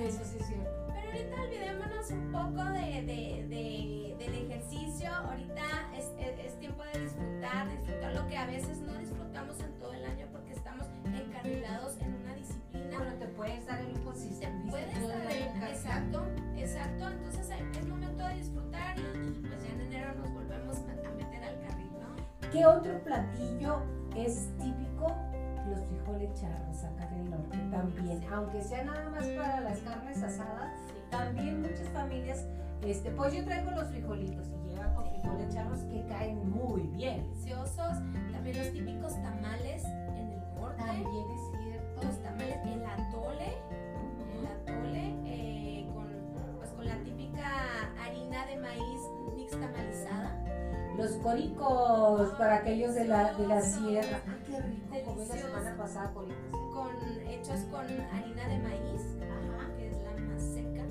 Eso 0.01 0.23
sí 0.23 0.37
es 0.39 0.47
cierto. 0.47 0.71
Pero 0.87 1.11
ahorita 1.11 1.41
olvidémonos 1.41 2.11
un 2.11 2.31
poco 2.31 2.63
de, 2.71 3.01
de, 3.03 3.47
de, 3.49 4.15
del 4.17 4.35
ejercicio. 4.45 5.09
Ahorita 5.09 5.63
es, 5.97 6.05
es, 6.45 6.59
tiempo 6.59 6.83
de 6.93 7.01
disfrutar, 7.01 7.69
disfrutar 7.69 8.13
lo 8.13 8.27
que 8.27 8.37
a 8.37 8.45
veces 8.45 8.79
no 8.79 8.97
disfrutamos 8.97 9.59
en 9.59 9.73
todo 9.79 9.93
el 9.93 10.05
año 10.05 10.27
porque 10.31 10.53
estamos 10.53 10.87
encarrilados 11.05 11.97
en 11.99 12.13
una 12.13 12.35
disciplina. 12.35 12.97
Bueno, 12.97 13.13
te 13.15 13.27
puedes 13.27 13.65
dar 13.65 13.81
el 13.81 13.93
lujo 13.93 14.13
si 14.15 14.29
te 14.39 14.45
¿Qué 22.51 22.65
otro 22.65 22.99
platillo 23.05 23.77
es 24.13 24.49
típico? 24.57 25.07
Los 25.69 25.79
frijoles 25.85 26.33
charros 26.33 26.83
acá 26.83 27.07
en 27.13 27.21
el 27.21 27.29
norte 27.31 27.57
también, 27.71 28.21
aunque 28.29 28.61
sea 28.61 28.83
nada 28.83 29.09
más 29.09 29.25
para 29.27 29.61
las 29.61 29.79
carnes 29.79 30.21
asadas, 30.21 30.69
también 31.09 31.61
muchas 31.61 31.87
familias, 31.93 32.45
este, 32.81 33.09
pues 33.11 33.33
yo 33.33 33.45
traigo 33.45 33.71
los 33.71 33.87
frijolitos 33.87 34.47
y 34.49 34.69
llevan 34.69 34.93
con 34.95 35.09
frijoles 35.11 35.53
charros 35.53 35.79
que 35.83 36.05
caen 36.07 36.49
muy 36.49 36.81
bien. 36.87 37.23
Deliciosos, 37.29 37.99
también 38.33 38.57
los 38.57 38.73
típicos 38.73 39.13
tamales 39.21 39.85
en 39.85 40.31
el 40.33 40.55
norte. 40.55 40.83
También 40.83 41.07
es 41.07 41.63
cierto. 41.63 42.01
Los 42.05 42.21
tamales, 42.21 42.57
el 42.65 42.85
atole, 42.85 43.57
Los 51.01 51.13
coricos 51.13 52.29
para 52.37 52.57
aquellos 52.57 52.93
de 52.93 53.05
la, 53.05 53.33
de 53.33 53.47
la 53.47 53.59
sierra. 53.59 54.19
Ah, 54.27 54.35
qué 54.45 54.61
rico, 54.61 55.03
comí 55.03 55.25
la 55.25 55.35
semana 55.35 55.75
pasada 55.75 56.13
coricos. 56.13 56.51
Con, 56.51 57.27
hechos 57.27 57.59
con 57.71 57.81
harina 57.81 58.47
de 58.47 58.59
maíz, 58.59 59.01
Ajá. 59.17 59.75
que 59.75 59.89
es 59.89 59.97
la 59.97 60.11
más 60.21 60.41
seca. 60.43 60.85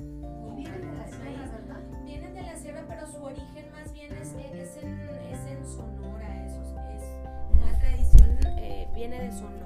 Y 0.51 0.55
vienen 0.57 0.81
de 0.81 0.97
la 0.97 1.07
sierra, 1.07 1.51
¿verdad? 1.53 1.79
Vienen 2.03 2.33
de 2.33 2.41
la 2.41 2.55
sierra, 2.57 2.83
pero 2.89 3.07
su 3.07 3.23
origen 3.23 3.71
más 3.71 3.93
bien 3.93 4.11
es, 4.11 4.33
es, 4.33 4.83
en, 4.83 4.99
es 4.99 5.45
en 5.47 5.65
Sonora. 5.65 6.45
Eso 6.45 6.61
es, 6.61 7.65
la 7.65 7.79
tradición 7.79 8.37
eh, 8.57 8.89
viene 8.93 9.17
de 9.17 9.31
Sonora 9.31 9.60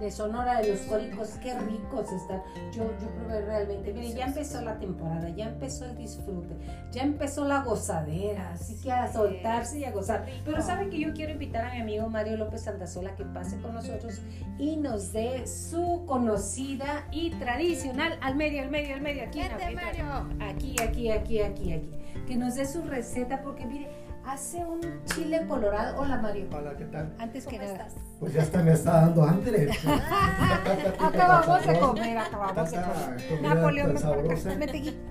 de 0.00 0.10
Sonora 0.10 0.60
de 0.60 0.68
los 0.72 0.80
Cólicos, 0.80 1.30
qué 1.42 1.58
ricos 1.58 2.12
están. 2.12 2.42
Yo, 2.72 2.84
yo 3.00 3.08
probé 3.16 3.40
realmente. 3.42 3.92
Mire, 3.92 4.12
ya 4.12 4.26
empezó 4.26 4.60
la 4.60 4.78
temporada, 4.78 5.28
ya 5.30 5.46
empezó 5.46 5.86
el 5.86 5.96
disfrute, 5.96 6.54
ya 6.92 7.02
empezó 7.02 7.44
la 7.44 7.62
gozadera, 7.62 8.52
así 8.52 8.76
que 8.82 8.92
a 8.92 9.10
soltarse 9.12 9.78
y 9.78 9.84
a 9.84 9.92
gozar. 9.92 10.26
Pero 10.44 10.60
saben 10.62 10.90
que 10.90 10.98
yo 10.98 11.12
quiero 11.14 11.32
invitar 11.32 11.64
a 11.64 11.74
mi 11.74 11.80
amigo 11.80 12.08
Mario 12.08 12.36
López 12.36 12.66
Aldazola 12.68 13.14
que 13.16 13.24
pase 13.24 13.58
con 13.60 13.74
nosotros 13.74 14.20
y 14.58 14.76
nos 14.76 15.12
dé 15.12 15.46
su 15.46 16.04
conocida 16.06 17.06
y 17.10 17.30
tradicional 17.30 18.18
al 18.20 18.36
medio, 18.36 18.62
al 18.62 18.70
medio, 18.70 18.94
al 18.94 19.00
medio, 19.00 19.24
aquí. 19.24 19.40
Mario. 19.74 20.28
Aquí, 20.40 20.76
aquí, 20.82 21.10
aquí, 21.10 21.40
aquí, 21.40 21.72
aquí. 21.72 21.90
Que 22.26 22.36
nos 22.36 22.56
dé 22.56 22.66
su 22.66 22.82
receta 22.82 23.42
porque 23.42 23.66
mire 23.66 24.05
hace 24.26 24.64
un 24.64 24.80
chile 25.04 25.46
colorado. 25.48 26.00
Hola 26.00 26.18
Mario. 26.18 26.46
Hola, 26.52 26.76
¿qué 26.76 26.84
tal? 26.86 27.14
Antes 27.18 27.46
que 27.46 27.58
nada. 27.58 27.88
Pues 28.18 28.32
ya 28.32 28.42
está, 28.42 28.62
me 28.62 28.72
está 28.72 29.02
dando 29.02 29.24
hambre. 29.24 29.70
acabamos 31.00 31.66
de 31.66 31.78
comer, 31.78 32.18
acabamos 32.18 32.70
de 32.70 32.76
comer. 32.76 33.42
Napoleón, 33.42 33.98
sabrosa. 33.98 34.52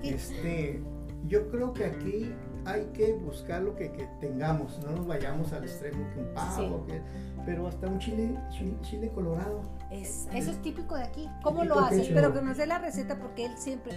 Este, 0.02 0.82
yo 1.26 1.48
creo 1.50 1.72
que 1.72 1.84
aquí 1.86 2.34
hay 2.66 2.84
que 2.92 3.14
buscar 3.14 3.62
lo 3.62 3.76
que, 3.76 3.92
que, 3.92 4.08
tengamos, 4.20 4.80
no 4.84 4.90
nos 4.90 5.06
vayamos 5.06 5.52
al 5.52 5.62
extremo 5.62 6.04
que 6.12 6.20
un 6.20 6.34
pavo, 6.34 6.84
que, 6.84 7.00
pero 7.44 7.68
hasta 7.68 7.86
un 7.86 8.00
chile, 8.00 8.36
chile, 8.82 9.10
colorado. 9.14 9.62
Es, 9.92 10.28
eso 10.34 10.50
es 10.50 10.60
típico 10.62 10.96
de 10.96 11.04
aquí. 11.04 11.28
¿Cómo 11.44 11.64
lo 11.64 11.78
haces? 11.78 12.08
Pero 12.12 12.34
que 12.34 12.42
nos 12.42 12.56
dé 12.56 12.66
la 12.66 12.78
receta 12.78 13.18
porque 13.18 13.46
él 13.46 13.52
siempre, 13.56 13.92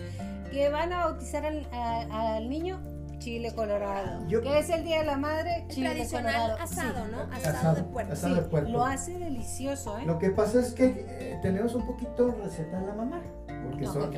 que 0.52 0.70
van 0.70 0.94
a 0.94 1.06
bautizar 1.06 1.46
al, 1.46 1.68
al 1.74 2.48
niño, 2.48 2.80
chile 3.20 3.54
colorado. 3.54 4.26
¿Qué 4.28 4.60
es 4.60 4.70
el 4.70 4.84
Día 4.84 5.00
de 5.00 5.06
la 5.06 5.18
Madre? 5.18 5.66
Chile 5.68 5.92
tradicional 5.92 6.56
asado, 6.60 7.08
¿no? 7.08 7.22
Asado, 7.34 7.76
de 7.76 7.84
puerco. 7.84 8.14
Asado 8.14 8.36
de 8.36 8.42
puerco. 8.44 8.70
Lo 8.70 8.84
hace 8.84 9.20
delicioso, 9.20 10.00
¿eh? 10.00 10.06
Lo 10.06 10.18
que 10.18 10.32
pasa 10.32 10.60
es 10.60 10.74
que 10.74 11.06
eh, 11.08 11.40
tenemos 11.42 11.76
un 11.76 11.86
poquito 11.86 12.32
receta 12.32 12.80
de 12.80 12.88
la 12.88 12.94
mamá. 12.94 13.22
Porque 13.70 13.86
son, 13.86 14.12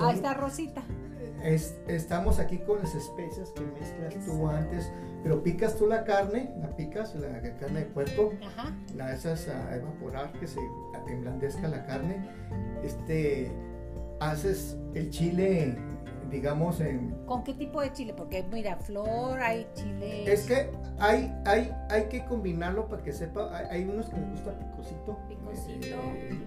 Ahí 0.00 0.16
está 0.16 0.34
Rosita. 0.34 0.82
estamos 1.42 2.38
aquí 2.38 2.58
con 2.58 2.80
las 2.80 2.94
especias 2.94 3.50
que 3.50 3.62
mezclas 3.62 4.26
tú 4.26 4.48
antes, 4.48 4.90
pero 5.22 5.42
picas 5.42 5.76
tú 5.76 5.86
la 5.86 6.04
carne, 6.04 6.52
la 6.60 6.74
picas, 6.74 7.14
la, 7.14 7.40
carne 7.58 7.80
de 7.80 7.86
puerco, 7.86 8.32
la 8.96 9.10
dejas 9.10 9.48
a 9.48 9.76
evaporar, 9.76 10.32
que 10.32 10.46
se 10.46 10.58
emblandezca 11.08 11.68
la 11.68 11.86
carne, 11.86 12.28
este, 12.82 13.52
haces 14.20 14.76
el 14.94 15.10
chile 15.10 15.76
digamos 16.32 16.80
en... 16.80 17.10
¿Con 17.26 17.44
qué 17.44 17.52
tipo 17.52 17.82
de 17.82 17.92
chile? 17.92 18.14
Porque 18.16 18.42
mira, 18.50 18.76
flor, 18.76 19.38
hay 19.38 19.68
chile... 19.74 20.32
Es 20.32 20.46
que 20.46 20.70
hay, 20.98 21.32
hay, 21.44 21.70
hay 21.90 22.04
que 22.04 22.24
combinarlo 22.24 22.88
para 22.88 23.02
que 23.02 23.12
sepa, 23.12 23.54
hay, 23.70 23.84
unos 23.84 24.08
que 24.08 24.16
me 24.16 24.30
gusta 24.30 24.58
picosito. 24.58 25.18
Picosito. 25.28 25.96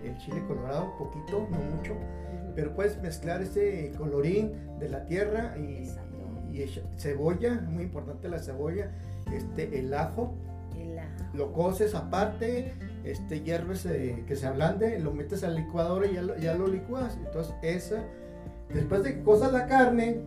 El, 0.03 0.17
chile 0.17 0.43
colorado, 0.47 0.91
poquito, 0.97 1.47
no 1.51 1.57
mucho, 1.57 1.93
pero 2.55 2.73
puedes 2.73 2.99
mezclar 3.01 3.41
ese 3.41 3.91
colorín 3.97 4.53
de 4.79 4.89
la 4.89 5.05
tierra 5.05 5.55
y, 5.57 5.87
cebolla, 6.97 7.61
muy 7.69 7.83
importante 7.83 8.27
la 8.27 8.39
cebolla, 8.39 8.91
este, 9.31 9.77
el 9.77 9.93
ajo. 9.93 10.33
El 10.75 10.97
ajo. 10.97 11.09
Lo 11.33 11.51
coces 11.51 11.93
aparte, 11.93 12.73
este, 13.03 13.41
hierves 13.41 13.85
eh, 13.85 14.23
que 14.25 14.35
se 14.35 14.47
ablande, 14.47 14.97
lo 14.99 15.11
metes 15.11 15.43
al 15.43 15.55
licuador 15.55 16.07
y 16.09 16.15
ya 16.15 16.21
lo, 16.21 16.37
ya 16.37 16.55
lo 16.55 16.67
licúas. 16.67 17.17
Entonces, 17.17 17.53
esa 17.61 18.05
Después 18.75 19.03
de 19.03 19.15
que 19.15 19.23
cosas 19.23 19.53
la 19.53 19.67
carne, 19.67 20.21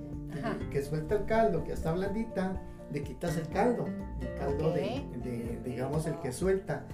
que 0.72 0.82
suelta 0.82 1.16
el 1.16 1.26
caldo, 1.26 1.64
que 1.64 1.72
está 1.72 1.92
blandita, 1.92 2.58
le 2.90 3.02
quitas 3.02 3.36
el 3.36 3.46
caldo, 3.48 3.86
el 4.20 4.34
caldo 4.38 4.72
de, 4.72 5.60
digamos, 5.64 6.06
el 6.06 6.18
que 6.20 6.32
suelta. 6.32 6.86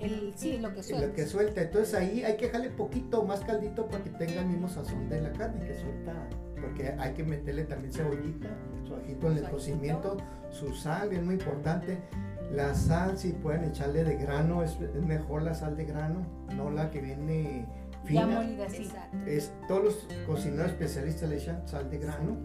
El, 0.00 0.32
sí, 0.34 0.56
lo 0.56 0.72
que 0.72 0.82
suelta. 0.82 1.06
Lo 1.06 1.12
que 1.12 1.26
suelta. 1.26 1.60
Entonces 1.60 1.94
ahí 1.94 2.24
hay 2.24 2.38
que 2.38 2.46
dejarle 2.46 2.70
poquito 2.70 3.24
más 3.24 3.40
caldito 3.40 3.86
para 3.88 4.02
que 4.02 4.10
tenga 4.10 4.40
el 4.40 4.46
mismo 4.46 4.68
sazón 4.68 5.10
de 5.10 5.20
la 5.20 5.32
carne 5.32 5.66
que 5.66 5.74
suelta. 5.74 6.14
Porque 6.58 6.94
hay 6.98 7.12
que 7.12 7.24
meterle 7.24 7.64
también 7.64 7.92
cebollita, 7.92 8.48
su 8.86 8.94
ajito 8.94 9.30
en 9.30 9.38
el 9.38 9.50
cocimiento, 9.50 10.16
su 10.50 10.74
sal 10.74 11.12
es 11.12 11.22
muy 11.22 11.34
importante. 11.34 11.98
La 12.50 12.74
sal, 12.74 13.18
si 13.18 13.32
pueden 13.32 13.64
echarle 13.64 14.04
de 14.04 14.16
grano, 14.16 14.62
es, 14.62 14.78
es 14.80 15.02
mejor 15.02 15.42
la 15.42 15.54
sal 15.54 15.76
de 15.76 15.84
grano, 15.84 16.26
no 16.56 16.70
la 16.70 16.90
que 16.90 17.00
viene 17.00 17.66
fina. 18.04 18.42
Es, 19.26 19.52
todos 19.68 19.84
los 19.84 20.08
cocineros 20.26 20.70
especialistas 20.70 21.28
le 21.28 21.36
echan 21.36 21.66
sal 21.66 21.90
de 21.90 21.98
grano 21.98 22.36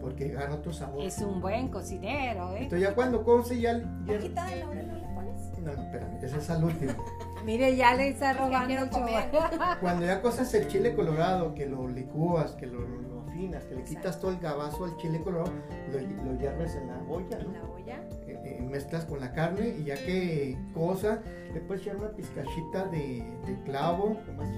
porque 0.00 0.28
gana 0.28 0.54
otro 0.54 0.72
sabor. 0.72 1.04
Es 1.04 1.18
un 1.18 1.40
buen 1.40 1.68
cocinero, 1.68 2.52
¿eh? 2.54 2.62
Entonces 2.62 2.88
ya 2.88 2.94
cuando 2.94 3.24
coce 3.24 3.60
ya... 3.60 3.78
ya... 3.78 4.16
¿Poquita 4.16 4.46
de 4.46 4.56
laurel 4.56 4.88
no 4.88 4.94
le 4.94 5.06
pones? 5.14 5.58
No, 5.58 5.74
no, 5.74 5.82
espérame, 5.82 6.18
ese 6.22 6.38
es 6.38 6.50
al 6.50 6.64
último. 6.64 7.04
Mire, 7.44 7.76
ya 7.76 7.94
le 7.94 8.08
está 8.08 8.32
robando 8.32 8.74
el 8.74 8.90
Cuando 9.80 10.06
ya 10.06 10.20
coces 10.20 10.52
el 10.54 10.68
chile 10.68 10.94
colorado, 10.94 11.54
que 11.54 11.66
lo 11.66 11.88
licúas, 11.88 12.52
que 12.52 12.66
lo, 12.66 12.80
lo 12.80 13.24
finas, 13.32 13.64
que 13.64 13.76
le 13.76 13.84
quitas 13.84 14.20
todo 14.20 14.32
el 14.32 14.38
gabazo 14.38 14.84
al 14.84 14.96
chile 14.96 15.20
colorado, 15.22 15.52
lo, 15.90 16.24
lo 16.24 16.38
hierves 16.38 16.74
en 16.74 16.88
la 16.88 16.98
olla, 17.08 17.38
En 17.38 17.46
¿no? 17.46 17.52
la 17.52 17.64
olla. 17.64 18.00
Eh, 18.26 18.40
eh, 18.44 18.62
mezclas 18.62 19.04
con 19.04 19.20
la 19.20 19.32
carne 19.32 19.74
y 19.78 19.84
ya 19.84 19.94
que 19.94 20.58
cosa, 20.74 21.22
le 21.52 21.60
puedes 21.60 21.82
echar 21.82 21.96
una 21.96 22.10
pizcachita 22.10 22.86
de, 22.86 23.24
de 23.46 23.62
clavo, 23.64 24.18
más 24.36 24.48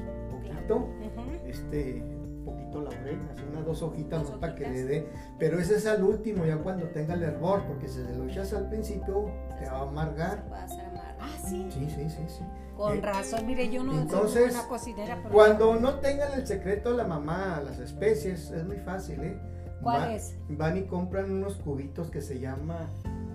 poquito, 0.43 0.77
Ujú. 0.77 1.31
este, 1.47 2.03
poquito 2.45 2.81
laurel, 2.83 3.19
así 3.33 3.43
unas 3.51 3.65
dos 3.67 3.83
hojitas 3.83 4.23
Dos 4.23 4.31
¿no? 4.33 4.41
para 4.41 4.55
que 4.55 4.69
le 4.69 4.85
dé, 4.85 5.09
pero 5.39 5.59
ese 5.59 5.77
es 5.77 5.87
al 5.87 6.03
último, 6.03 6.45
ya 6.47 6.57
cuando 6.59 6.87
tenga 6.89 7.15
el 7.15 7.23
hervor, 7.23 7.63
porque 7.67 7.87
si 7.89 8.03
se 8.03 8.15
lo 8.17 8.27
echas 8.27 8.53
al 8.55 8.69
principio, 8.69 9.31
te 9.59 9.67
va 9.67 9.79
a 9.79 9.83
amargar. 9.83 10.45
Puede 10.49 10.63
hacer 10.63 10.85
amargo. 10.87 11.19
Ah, 11.21 11.37
sí. 11.49 11.67
Sí, 11.71 11.89
sí, 11.95 12.09
sí, 12.09 12.25
sí. 12.29 12.45
Con 12.77 12.97
Eh, 12.97 13.01
razón, 13.03 13.47
mire, 13.47 13.69
yo 13.71 13.85
no 13.85 14.01
entonces, 14.01 14.53
soy 14.53 14.59
una 14.61 14.69
cocinera. 14.69 15.19
pero- 15.23 15.35
Cuando 15.35 15.75
no 15.79 15.95
tengan 15.97 16.33
el 16.33 16.47
secreto 16.47 16.93
la 16.97 17.05
mamá, 17.05 17.61
las 17.63 17.79
especies, 17.79 18.51
es 18.51 18.65
muy 18.65 18.79
fácil, 18.79 19.21
¿eh? 19.23 19.39
¿Cuál 19.83 20.01
Va- 20.01 20.15
es? 20.15 20.35
Van 20.49 20.77
y 20.79 20.83
compran 20.85 21.31
unos 21.31 21.57
cubitos 21.57 22.11
que 22.11 22.23
se 22.23 22.39
llama 22.41 22.89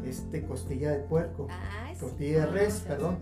este 0.03 0.43
costilla 0.45 0.91
de 0.91 0.99
puerco, 0.99 1.47
Ay, 1.83 1.93
sí. 1.95 2.01
tortilla 2.01 2.39
de 2.41 2.45
res, 2.47 2.79
perdón. 2.87 3.19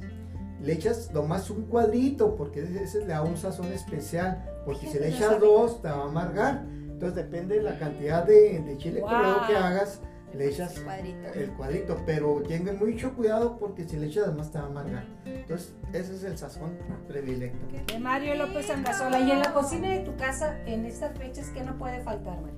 Le 0.63 0.73
echas 0.73 1.11
nomás 1.13 1.49
un 1.49 1.63
cuadrito 1.65 2.35
porque 2.35 2.61
ese 2.63 2.99
le 3.01 3.07
da 3.07 3.21
un 3.21 3.35
sazón 3.37 3.71
especial, 3.73 4.43
porque 4.65 4.87
si 4.87 4.97
le 4.97 5.09
echas 5.09 5.39
dos 5.39 5.81
te 5.81 5.89
va 5.89 6.03
a 6.03 6.05
amargar. 6.05 6.63
Entonces 6.71 7.15
depende 7.15 7.55
de 7.55 7.63
la 7.63 7.77
cantidad 7.77 8.23
de, 8.25 8.59
de 8.61 8.77
chile 8.77 9.01
Wow. 9.01 9.09
colorado 9.09 9.47
que 9.47 9.55
hagas, 9.57 9.99
le 10.33 10.47
echas 10.47 10.79
Cuadrito. 10.79 11.27
el 11.35 11.51
cuadrito, 11.51 11.97
pero 12.07 12.41
tengan 12.47 12.79
mucho 12.79 13.13
cuidado 13.13 13.57
porque 13.59 13.83
si 13.83 13.97
le 13.97 14.07
echas 14.07 14.25
además 14.27 14.51
te 14.51 14.57
va 14.57 14.63
a 14.63 14.67
amargar. 14.67 15.05
Entonces 15.25 15.73
ese 15.91 16.15
es 16.15 16.23
el 16.23 16.37
sazón 16.37 16.71
predilecto. 17.07 17.59
De 17.93 17.99
Mario 17.99 18.35
López 18.35 18.69
Andazola. 18.69 19.19
Y 19.19 19.29
en 19.31 19.39
la 19.39 19.53
cocina 19.53 19.89
de 19.89 19.99
tu 19.99 20.15
casa, 20.15 20.57
en 20.65 20.85
estas 20.85 21.15
fechas, 21.17 21.49
¿qué 21.53 21.61
no 21.63 21.77
puede 21.77 21.99
faltar, 22.01 22.39
Mario? 22.41 22.57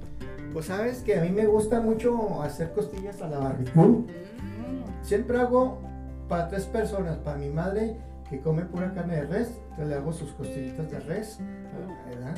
Pues 0.54 0.68
sabes 0.68 1.00
que 1.02 1.18
a 1.20 1.22
mí 1.24 1.32
me 1.32 1.48
gusta 1.48 1.82
mucho 1.82 2.42
hacer 2.44 2.72
costillas 2.72 3.22
a 3.22 3.28
la 3.30 3.40
barbecue. 3.40 3.84
Mm. 3.84 4.06
Siempre 5.02 5.38
hago 5.40 5.80
para 6.28 6.48
tres 6.48 6.66
personas, 6.66 7.18
para 7.18 7.38
mi 7.38 7.50
madre 7.50 7.98
que 8.30 8.40
come 8.40 8.64
pura 8.64 8.94
carne 8.94 9.18
de 9.18 9.24
res, 9.24 9.50
entonces 9.62 9.88
le 9.88 9.96
hago 9.96 10.12
sus 10.12 10.32
costillitas 10.32 10.90
de 10.90 11.00
res, 11.02 11.40
¿verdad? 12.10 12.36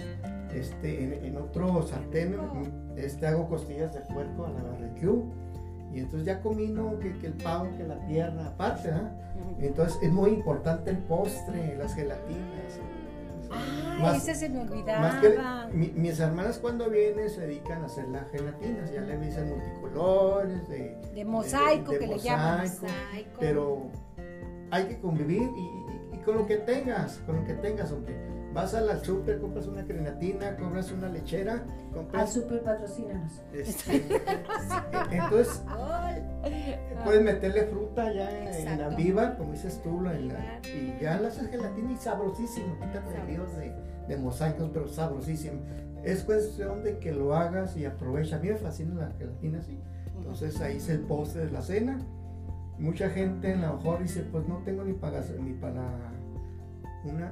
Este, 0.53 1.03
en, 1.03 1.25
en 1.25 1.37
otro 1.37 1.85
sartén 1.87 2.35
este, 2.95 3.27
hago 3.27 3.47
costillas 3.47 3.93
de 3.93 4.01
puerco 4.01 4.45
a 4.45 4.49
la 4.49 4.63
barbecue 4.63 5.23
y 5.93 5.99
entonces 5.99 6.25
ya 6.25 6.41
comino 6.41 6.99
que, 6.99 7.17
que 7.19 7.27
el 7.27 7.33
pavo, 7.33 7.69
que 7.77 7.83
la 7.83 7.97
pierna, 8.07 8.47
aparte, 8.47 8.89
¿verdad? 8.89 9.11
Entonces 9.59 9.97
es 10.01 10.11
muy 10.11 10.31
importante 10.31 10.91
el 10.91 10.97
postre, 10.97 11.77
las 11.77 11.93
gelatinas. 11.95 12.79
Ah, 13.51 13.97
Más- 14.01 14.17
ese 14.17 14.35
se 14.35 14.49
me 14.49 14.61
olvidaba. 14.61 14.99
Más 14.99 15.15
que 15.21 15.37
mi- 15.73 15.91
mis 15.95 16.19
hermanas 16.19 16.59
cuando 16.59 16.89
vienen 16.89 17.29
se 17.29 17.41
dedican 17.41 17.81
a 17.83 17.85
hacer 17.87 18.07
las 18.09 18.29
gelatinas, 18.31 18.91
ya 18.91 19.01
le 19.01 19.17
dicen 19.17 19.49
multicolores, 19.49 20.67
de, 20.69 20.95
de 21.13 21.25
mosaico 21.25 21.91
de 21.93 21.99
que 21.99 22.07
le 22.07 22.19
llaman. 22.19 22.61
mosaico. 22.61 22.85
Mosaico. 22.93 23.37
pero 23.39 23.89
hay 24.71 24.85
que 24.85 24.99
convivir 24.99 25.41
y, 25.41 25.61
y- 25.61 26.15
y 26.15 26.17
con 26.23 26.35
lo 26.37 26.45
que 26.47 26.57
tengas, 26.57 27.17
con 27.25 27.37
lo 27.37 27.43
que 27.45 27.53
tengas, 27.53 27.91
hombre. 27.91 28.15
Vas 28.53 28.73
a 28.73 28.81
la 28.81 28.97
super, 29.03 29.39
compras 29.39 29.67
una 29.67 29.83
crenatina, 29.85 30.55
compras 30.57 30.91
una 30.91 31.09
lechera, 31.09 31.53
Al 31.53 31.93
compras... 31.93 32.33
super 32.33 32.63
patrocínanos. 32.63 33.31
este, 33.53 34.03
entonces, 35.11 35.61
puedes 37.03 37.21
meterle 37.23 37.63
fruta 37.67 38.11
ya 38.11 38.29
en, 38.59 38.67
en 38.67 38.79
la 38.79 38.89
viva, 38.89 39.35
como 39.37 39.51
dices 39.51 39.79
tú, 39.83 40.01
la- 40.01 40.15
en 40.17 40.29
la- 40.29 40.59
y 40.67 40.97
ya 41.01 41.19
la 41.19 41.27
haces 41.27 41.49
gelatina 41.49 41.91
y 41.91 41.97
sabrosísimo, 41.97 42.75
quítate 42.79 43.25
líos 43.31 43.55
de, 43.57 43.73
de 44.07 44.17
mosaicos, 44.17 44.69
pero 44.73 44.87
sabrosísimo. 44.87 45.59
Es 46.03 46.23
cuestión 46.23 46.83
de 46.83 46.97
que 46.99 47.11
lo 47.11 47.35
hagas 47.35 47.75
y 47.75 47.85
aprovecha. 47.85 48.37
A 48.37 48.39
mí 48.39 48.47
me 48.49 48.55
fascina 48.55 48.95
la 48.95 49.11
gelatina 49.17 49.59
así. 49.59 49.77
Entonces 50.15 50.59
ahí 50.61 50.77
es 50.77 50.87
el 50.89 51.01
postre 51.01 51.45
de 51.45 51.51
la 51.51 51.61
cena. 51.61 51.99
Mucha 52.79 53.09
gente 53.09 53.53
a 53.53 53.57
lo 53.57 53.77
mejor 53.77 53.99
dice, 54.01 54.21
pues 54.31 54.47
no 54.47 54.57
tengo 54.63 54.83
ni 54.83 54.93
para 54.93 55.21
ni 55.39 55.53
para 55.53 55.81
una 57.03 57.29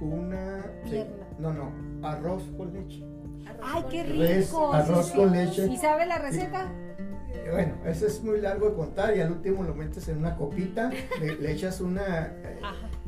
una 0.00 0.64
sí, 0.84 1.04
no 1.38 1.52
no 1.52 1.72
arroz 2.06 2.42
con 2.56 2.72
leche. 2.72 3.02
Arroz 3.48 3.60
Ay, 3.74 3.82
con 3.82 3.90
qué. 3.90 4.02
Res, 4.04 4.46
rico. 4.48 4.72
arroz 4.72 5.06
sí, 5.08 5.16
con 5.16 5.32
leche. 5.32 5.66
¿Y 5.66 5.76
sabe 5.76 6.06
la 6.06 6.18
receta? 6.18 6.72
Bueno, 7.50 7.74
eso 7.84 8.06
es 8.06 8.22
muy 8.22 8.40
largo 8.40 8.70
de 8.70 8.74
contar 8.76 9.14
y 9.16 9.20
al 9.20 9.30
último 9.32 9.62
lo 9.64 9.74
metes 9.74 10.08
en 10.08 10.18
una 10.18 10.34
copita, 10.36 10.90
le, 11.20 11.36
le 11.36 11.52
echas 11.52 11.80
una, 11.80 12.26
eh, 12.26 12.58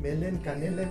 canela, 0.03 0.27
en- 0.27 0.37
Canela 0.37 0.83
eh, 0.83 0.89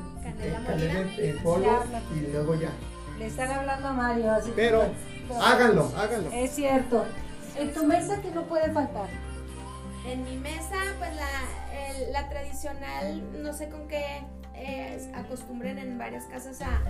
canela 0.67 1.01
en, 1.01 1.09
en 1.37 1.43
polvo 1.43 1.79
y 2.15 2.33
luego 2.33 2.55
ya. 2.57 2.71
Le 3.19 3.27
están 3.27 3.51
hablando 3.51 3.89
a 3.89 3.93
Mario. 3.93 4.33
Así 4.33 4.51
que- 4.51 4.57
Pero 4.57 4.83
pero- 5.29 5.41
háganlo, 5.43 5.91
háganlo. 5.97 6.31
Es 6.33 6.51
cierto. 6.51 7.05
En 7.57 7.73
tu 7.73 7.85
mesa, 7.87 8.21
que 8.21 8.31
no 8.33 8.43
puede 8.43 8.71
faltar? 8.73 9.07
En 10.07 10.25
mi 10.25 10.37
mesa, 10.37 10.77
pues 10.99 11.11
la, 11.17 11.89
el- 11.89 12.13
la 12.13 12.29
tradicional, 12.29 13.23
no 13.43 13.53
sé 13.53 13.69
con 13.71 13.87
qué 13.89 14.23
eh, 14.57 15.11
acostumbren 15.15 15.79
en 15.79 15.99
varias 15.99 16.25
casas 16.25 16.61
a, 16.63 16.83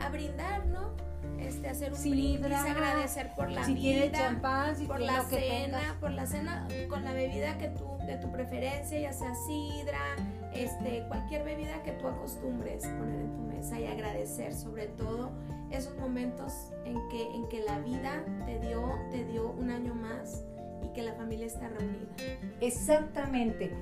a 0.00 0.08
brindar, 0.10 0.66
¿no? 0.66 0.92
Este, 1.38 1.68
hacer 1.68 1.92
un 1.92 1.98
Sidra, 1.98 2.62
brindis, 2.62 2.76
agradecer 2.76 3.32
por 3.34 3.50
la 3.50 3.64
si 3.64 3.74
vida, 3.74 4.10
champán, 4.12 4.76
si 4.76 4.86
por 4.86 5.00
la 5.00 5.18
lo 5.18 5.24
cena, 5.24 5.96
por 6.00 6.10
la 6.10 6.26
cena, 6.26 6.66
con 6.88 7.04
la 7.04 7.12
bebida 7.12 7.58
que 7.58 7.68
tú, 7.68 7.84
de 8.06 8.16
tu 8.16 8.30
preferencia, 8.30 8.98
ya 8.98 9.12
sea 9.12 9.34
sidra, 9.46 10.16
este, 10.54 11.04
cualquier 11.08 11.44
bebida 11.44 11.82
que 11.82 11.92
tú 11.92 12.06
acostumbres 12.06 12.86
poner 12.86 13.20
en 13.20 13.32
tu 13.32 13.42
mesa 13.42 13.80
y 13.80 13.86
agradecer 13.86 14.54
sobre 14.54 14.86
todo 14.86 15.32
esos 15.70 15.96
momentos 15.98 16.70
en 16.84 16.96
que, 17.08 17.34
en 17.34 17.48
que 17.48 17.60
la 17.60 17.78
vida 17.80 18.24
te 18.46 18.58
dio, 18.60 18.92
te 19.10 19.24
dio 19.24 19.50
un 19.50 19.70
año 19.70 19.94
más 19.94 20.44
y 20.82 20.92
que 20.92 21.02
la 21.02 21.14
familia 21.14 21.46
está 21.46 21.68
reunida. 21.68 22.14
Exactamente. 22.60 23.72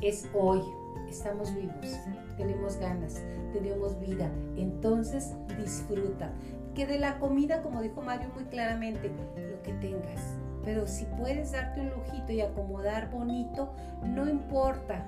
Es 0.00 0.28
hoy. 0.34 0.62
Estamos 1.08 1.54
vivos. 1.54 1.98
Tenemos 2.36 2.76
ganas. 2.78 3.22
Tenemos 3.52 3.98
vida. 4.00 4.30
Entonces, 4.56 5.34
disfruta. 5.58 6.30
Que 6.74 6.86
de 6.86 6.98
la 6.98 7.18
comida, 7.18 7.62
como 7.62 7.82
dijo 7.82 8.00
Mario 8.00 8.30
muy 8.34 8.44
claramente, 8.44 9.10
lo 9.36 9.62
que 9.62 9.72
tengas. 9.74 10.20
Pero 10.64 10.86
si 10.86 11.04
puedes 11.04 11.52
darte 11.52 11.80
un 11.80 11.90
lujito 11.90 12.32
y 12.32 12.40
acomodar 12.40 13.10
bonito, 13.10 13.72
no 14.04 14.28
importa 14.28 15.04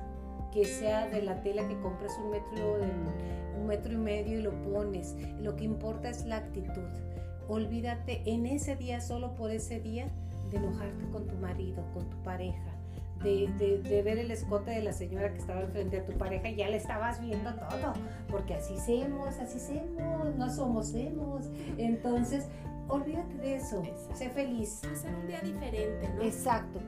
que 0.52 0.64
sea 0.64 1.08
de 1.08 1.22
la 1.22 1.42
tela 1.42 1.66
que 1.66 1.78
compras 1.80 2.12
un 2.22 2.30
metro, 2.30 2.76
un 3.58 3.66
metro 3.66 3.92
y 3.92 3.96
medio 3.96 4.38
y 4.38 4.42
lo 4.42 4.52
pones. 4.62 5.16
Lo 5.40 5.56
que 5.56 5.64
importa 5.64 6.10
es 6.10 6.24
la 6.26 6.36
actitud. 6.36 6.82
Olvídate 7.48 8.22
en 8.26 8.46
ese 8.46 8.76
día, 8.76 9.00
solo 9.00 9.34
por 9.34 9.50
ese 9.50 9.80
día, 9.80 10.08
de 10.50 10.56
enojarte 10.58 11.08
con 11.10 11.26
tu 11.26 11.34
marido, 11.36 11.84
con 11.92 12.08
tu 12.08 12.16
pareja, 12.22 12.73
de, 13.24 13.48
de- 13.58 13.78
de 13.82 14.02
ver 14.02 14.18
el 14.18 14.30
escote 14.30 14.70
de 14.70 14.82
la 14.82 14.92
señora 14.92 15.32
que 15.32 15.38
estaba 15.38 15.62
enfrente 15.62 15.98
a 15.98 16.04
tu 16.04 16.12
pareja 16.12 16.48
y 16.50 16.56
ya 16.56 16.68
le 16.68 16.76
estabas 16.76 17.20
viendo 17.20 17.52
todo, 17.54 17.92
porque 18.28 18.54
así 18.54 18.76
somos, 18.78 19.36
así 19.40 19.58
somos, 19.58 20.36
no 20.36 20.48
somos 20.54 20.94
hemos. 20.94 21.46
Entonces, 21.78 22.46
olvídate 22.88 23.34
de 23.38 23.56
eso, 23.56 23.82
Exacto. 23.82 24.14
sé 24.16 24.30
feliz. 24.30 24.82
Hacer 24.84 25.14
un 25.14 25.26
día 25.26 25.40
diferente, 25.40 26.08
¿no? 26.14 26.22
Exacto. 26.22 26.80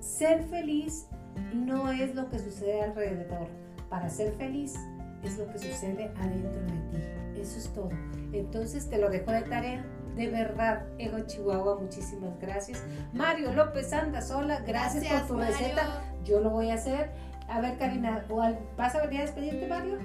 Ser 0.00 0.44
feliz 0.44 1.08
no 1.52 1.90
es 1.92 2.14
lo 2.14 2.30
que 2.30 2.38
sucede 2.38 2.82
alrededor. 2.82 3.48
Para 3.90 4.08
ser 4.08 4.32
feliz 4.34 4.74
es 5.22 5.36
lo 5.38 5.46
que 5.52 5.58
sucede 5.58 6.10
adentro 6.18 6.60
de 6.62 6.98
ti. 6.98 7.40
Eso 7.40 7.58
es 7.58 7.68
todo. 7.74 7.90
Entonces 8.32 8.88
te 8.88 8.98
lo 8.98 9.10
dejo 9.10 9.30
de 9.32 9.42
tarea. 9.42 9.84
De 10.16 10.28
verdad, 10.28 10.82
Ego 10.98 11.18
Chihuahua, 11.26 11.78
muchísimas 11.80 12.38
gracias. 12.40 12.82
Mario 13.12 13.52
López 13.52 13.92
anda 13.92 14.22
sola, 14.22 14.60
gracias, 14.66 15.04
por 15.22 15.28
tu 15.28 15.34
Mario. 15.34 15.56
receta. 15.58 16.02
Yo 16.24 16.40
lo 16.40 16.50
voy 16.50 16.70
a 16.70 16.74
hacer. 16.74 17.10
A 17.48 17.60
ver, 17.60 17.76
Karina, 17.78 18.24
¿o 18.30 18.40
al- 18.40 18.58
¿vas 18.76 18.94
a 18.94 19.02
venir 19.02 19.20
a 19.20 19.22
despedirte, 19.24 19.66
Mario? 19.68 19.98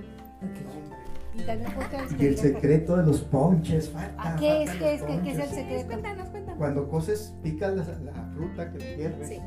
Y 1.34 1.44
también 1.44 1.72
Y 2.20 2.26
el 2.26 2.38
secreto 2.38 2.98
de 2.98 3.04
los 3.04 3.22
ponches, 3.22 3.90
falta. 3.90 4.34
¿A 4.34 4.36
qué 4.36 4.64
es? 4.64 4.72
¿Qué 4.72 4.94
es? 4.96 5.02
¿Qué- 5.04 5.22
qué 5.22 5.32
es 5.32 5.40
el 5.40 5.48
secreto? 5.50 5.88
Cuéntanos, 5.88 6.28
cuéntanos. 6.30 6.58
Cuando 6.58 6.90
coces, 6.90 7.34
picas 7.42 7.74
la, 7.74 7.84
la 8.12 8.24
fruta 8.36 8.70
que 8.72 8.98
hierves. 8.98 9.30
Sí. 9.30 9.40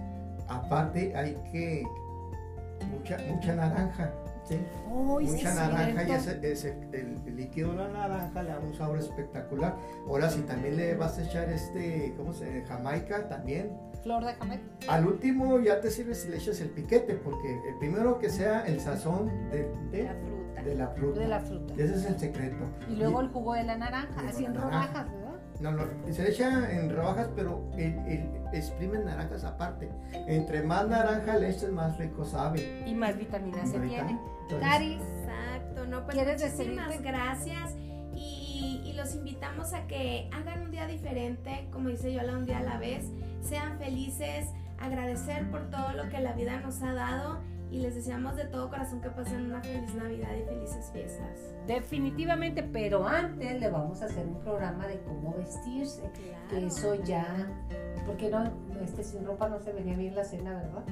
Aparte 0.49 1.15
hay 1.15 1.37
que 1.53 1.85
mucha 2.91 3.19
mucha 3.29 3.55
naranja, 3.55 4.11
¿sí? 4.45 4.55
Sí 4.57 4.61
mucha 4.91 5.49
es 5.49 5.55
naranja 5.57 6.05
y 6.09 6.11
ese, 6.13 6.53
ese- 6.53 6.79
el, 6.93 7.19
el 7.27 7.37
líquido 7.37 7.71
de 7.73 7.77
la 7.79 7.89
naranja 7.89 8.43
le 8.43 8.51
da 8.51 8.59
un 8.61 8.75
sabor 8.75 8.99
espectacular. 8.99 9.77
Ahora 10.07 10.31
si 10.31 10.41
también 10.43 10.77
le 10.77 10.95
vas 10.95 11.19
a 11.19 11.23
echar 11.25 11.49
este, 11.51 12.15
¿cómo 12.17 12.33
se 12.33 12.45
llama? 12.47 12.67
Jamaica 12.67 13.29
también. 13.29 13.73
Flor 14.03 14.25
de 14.25 14.35
Jamaica. 14.35 14.63
Al 14.89 15.07
último 15.07 15.59
ya 15.61 15.81
te 15.81 15.91
sirves 15.91 16.21
si 16.23 16.29
le 16.29 16.37
echas 16.37 16.61
el 16.61 16.69
piquete, 16.71 17.15
porque 17.15 17.49
el 17.69 17.79
primero 17.79 18.19
que 18.19 18.29
sea 18.29 18.67
el 18.67 18.81
sazón 18.81 19.31
de, 19.51 19.69
de- 19.91 20.05
La 20.05 20.15
fruta. 20.15 20.63
de 20.63 20.75
la 20.75 20.89
fruta. 20.89 21.21
De 21.21 21.29
la 21.29 21.41
fruta. 21.41 21.75
Ese 21.75 21.95
es 21.95 22.05
el 22.05 22.19
secreto. 22.19 22.65
Y 22.89 22.97
luego 22.97 23.21
el 23.21 23.29
jugo 23.29 23.55
de 23.55 23.65
la 23.65 23.77
naranja, 23.79 24.29
así 24.29 24.45
en 24.45 24.55
rodajas, 24.55 25.11
¿verdad? 25.11 25.24
No, 25.61 25.71
no, 25.73 25.85
se 26.11 26.23
le 26.23 26.31
echa 26.31 26.71
en 26.73 26.95
rodajas, 26.95 27.29
pero 27.37 27.71
el, 27.77 27.97
el, 28.07 28.29
exprimen 28.53 29.05
naranjas 29.05 29.45
aparte. 29.45 29.89
Entre 30.27 30.63
más 30.63 30.87
naranja 30.89 31.37
le 31.39 31.51
eches, 31.51 31.71
más 31.71 31.97
rico 31.99 32.25
sabe. 32.25 32.85
Y 32.87 32.95
más 32.95 33.17
vitamina 33.17 33.65
se 33.67 33.77
Ahorita, 33.77 34.07
tiene. 34.07 34.21
Cari, 34.61 34.95
Exacto, 34.95 35.87
no, 35.87 36.05
pues 36.05 36.17
¿Quieres 36.17 36.43
muchísimas 36.43 36.89
despedirte? 36.89 37.03
gracias. 37.11 37.75
Y 38.15 38.81
Y, 38.85 38.91
y 38.91 38.93
los 38.95 39.15
invitamos 39.15 39.73
a 39.75 39.87
que 39.87 40.29
hagan 40.33 40.63
un 40.63 40.71
día 40.71 40.87
diferente, 40.87 41.69
como 41.73 41.89
dice 41.89 42.13
Yola, 42.13 42.37
un 42.37 42.47
día 42.47 42.59
a 42.59 42.63
la 42.63 42.79
vez. 42.79 43.07
Sean 43.41 43.79
felices, 43.79 44.47
agradecer 44.81 45.51
por 45.51 45.71
todo 45.71 45.93
lo 45.93 46.09
que 46.09 46.21
la 46.21 46.33
vida 46.33 46.61
nos 46.61 46.83
ha 46.83 46.93
dado 46.95 47.41
y 47.75 47.81
les 47.81 47.97
deseamos 47.97 48.37
de 48.37 48.45
todo 48.45 48.71
corazón 48.71 49.01
que 49.01 49.11
pasen 49.11 49.47
una 49.47 49.61
feliz 49.61 49.93
Navidad 49.97 50.29
y 50.37 50.45
felices 50.45 50.91
fiestas. 50.93 51.53
Definitivamente, 51.67 52.63
pero 52.63 53.05
antes 53.05 53.61
le 53.61 53.69
vamos 53.69 54.01
a 54.01 54.05
hacer 54.05 54.25
un 54.25 54.39
programa 54.41 54.87
de 54.87 55.01
cómo 55.03 55.35
vestirse, 55.37 56.09
que 56.49 56.67
eso 56.67 56.95
ya, 56.95 57.27
porque 58.07 58.31
no, 58.31 58.45
este 58.83 59.05
sin 59.05 59.25
ropa 59.25 59.49
no 59.49 59.59
se 59.61 59.73
venía 59.73 59.97
bien 59.97 60.15
la 60.15 60.25
cena, 60.25 60.55
¿verdad? 60.55 60.83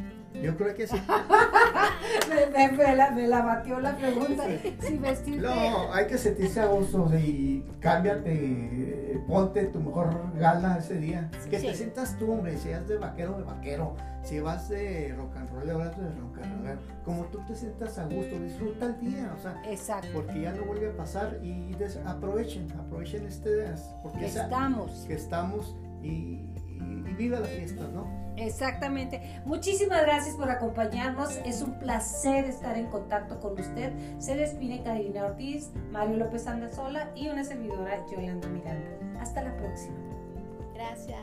Yo 0.42 0.56
creo 0.56 0.74
que 0.74 0.86
sí. 0.86 0.96
me, 2.28 2.46
me- 2.68 2.72
me 2.76 2.96
la, 2.96 3.10
me 3.10 3.26
la 3.28 3.42
batió 3.42 3.80
la 3.80 3.96
pregunta. 3.96 4.44
Si 4.80 4.96
vestirte. 4.98 5.40
No, 5.42 5.92
hay 5.92 6.06
que 6.06 6.18
sentirse 6.18 6.60
a 6.60 6.66
gusto 6.66 7.08
y 7.18 7.64
cámbiate, 7.80 8.32
eh, 8.32 9.24
ponte 9.26 9.64
tu 9.66 9.80
mejor 9.80 10.32
gala 10.38 10.78
ese 10.78 10.94
día. 10.98 11.30
Que 11.50 11.58
te 11.58 11.70
Sí. 11.72 11.74
sientas 11.74 12.16
tú, 12.18 12.32
hombre, 12.32 12.56
si 12.56 12.70
vas 12.70 12.86
de 12.88 12.98
vaquero, 12.98 13.36
de 13.38 13.44
vaquero. 13.44 13.94
Si 14.22 14.38
vas 14.40 14.68
de 14.68 15.12
rock 15.16 15.36
and 15.36 15.50
roll, 15.50 15.78
vas 15.78 15.96
de 15.98 16.04
rock 16.20 16.38
and 16.44 16.66
roll. 16.66 16.78
Como 17.04 17.24
tú 17.26 17.40
te 17.46 17.56
sientas 17.56 17.98
a 17.98 18.04
gusto, 18.04 18.38
disfruta 18.38 18.86
el 18.86 19.00
día, 19.00 19.34
o 19.36 19.42
sea, 19.42 19.60
Exacto. 19.68 20.08
porque 20.14 20.42
ya 20.42 20.52
no 20.52 20.64
vuelve 20.64 20.90
a 20.90 20.96
pasar 20.96 21.38
y 21.42 21.74
des- 21.74 21.98
aprovechen, 22.06 22.68
aprovechen 22.78 23.26
este 23.26 23.56
día, 23.56 23.74
porque 24.02 24.26
esa- 24.26 24.44
Estamos. 24.44 25.04
que 25.08 25.14
estamos 25.14 25.74
y, 26.04 26.51
y, 26.82 27.08
y 27.08 27.14
viva 27.14 27.40
la 27.40 27.46
fiesta, 27.46 27.86
¿no? 27.92 28.22
Exactamente. 28.36 29.20
Muchísimas 29.44 30.02
gracias 30.02 30.36
por 30.36 30.50
acompañarnos. 30.50 31.36
Es 31.44 31.62
un 31.62 31.78
placer 31.78 32.46
estar 32.46 32.76
en 32.76 32.86
contacto 32.86 33.40
con 33.40 33.58
usted. 33.58 33.92
Se 34.18 34.34
despide 34.36 34.82
Karina 34.82 35.24
Ortiz, 35.26 35.70
Mario 35.90 36.16
López 36.16 36.46
Andazola 36.46 37.10
y 37.14 37.28
una 37.28 37.44
servidora 37.44 38.04
Yolanda 38.10 38.48
Miranda. 38.48 39.20
Hasta 39.20 39.42
la 39.42 39.56
próxima. 39.56 39.96
Gracias. 40.74 41.18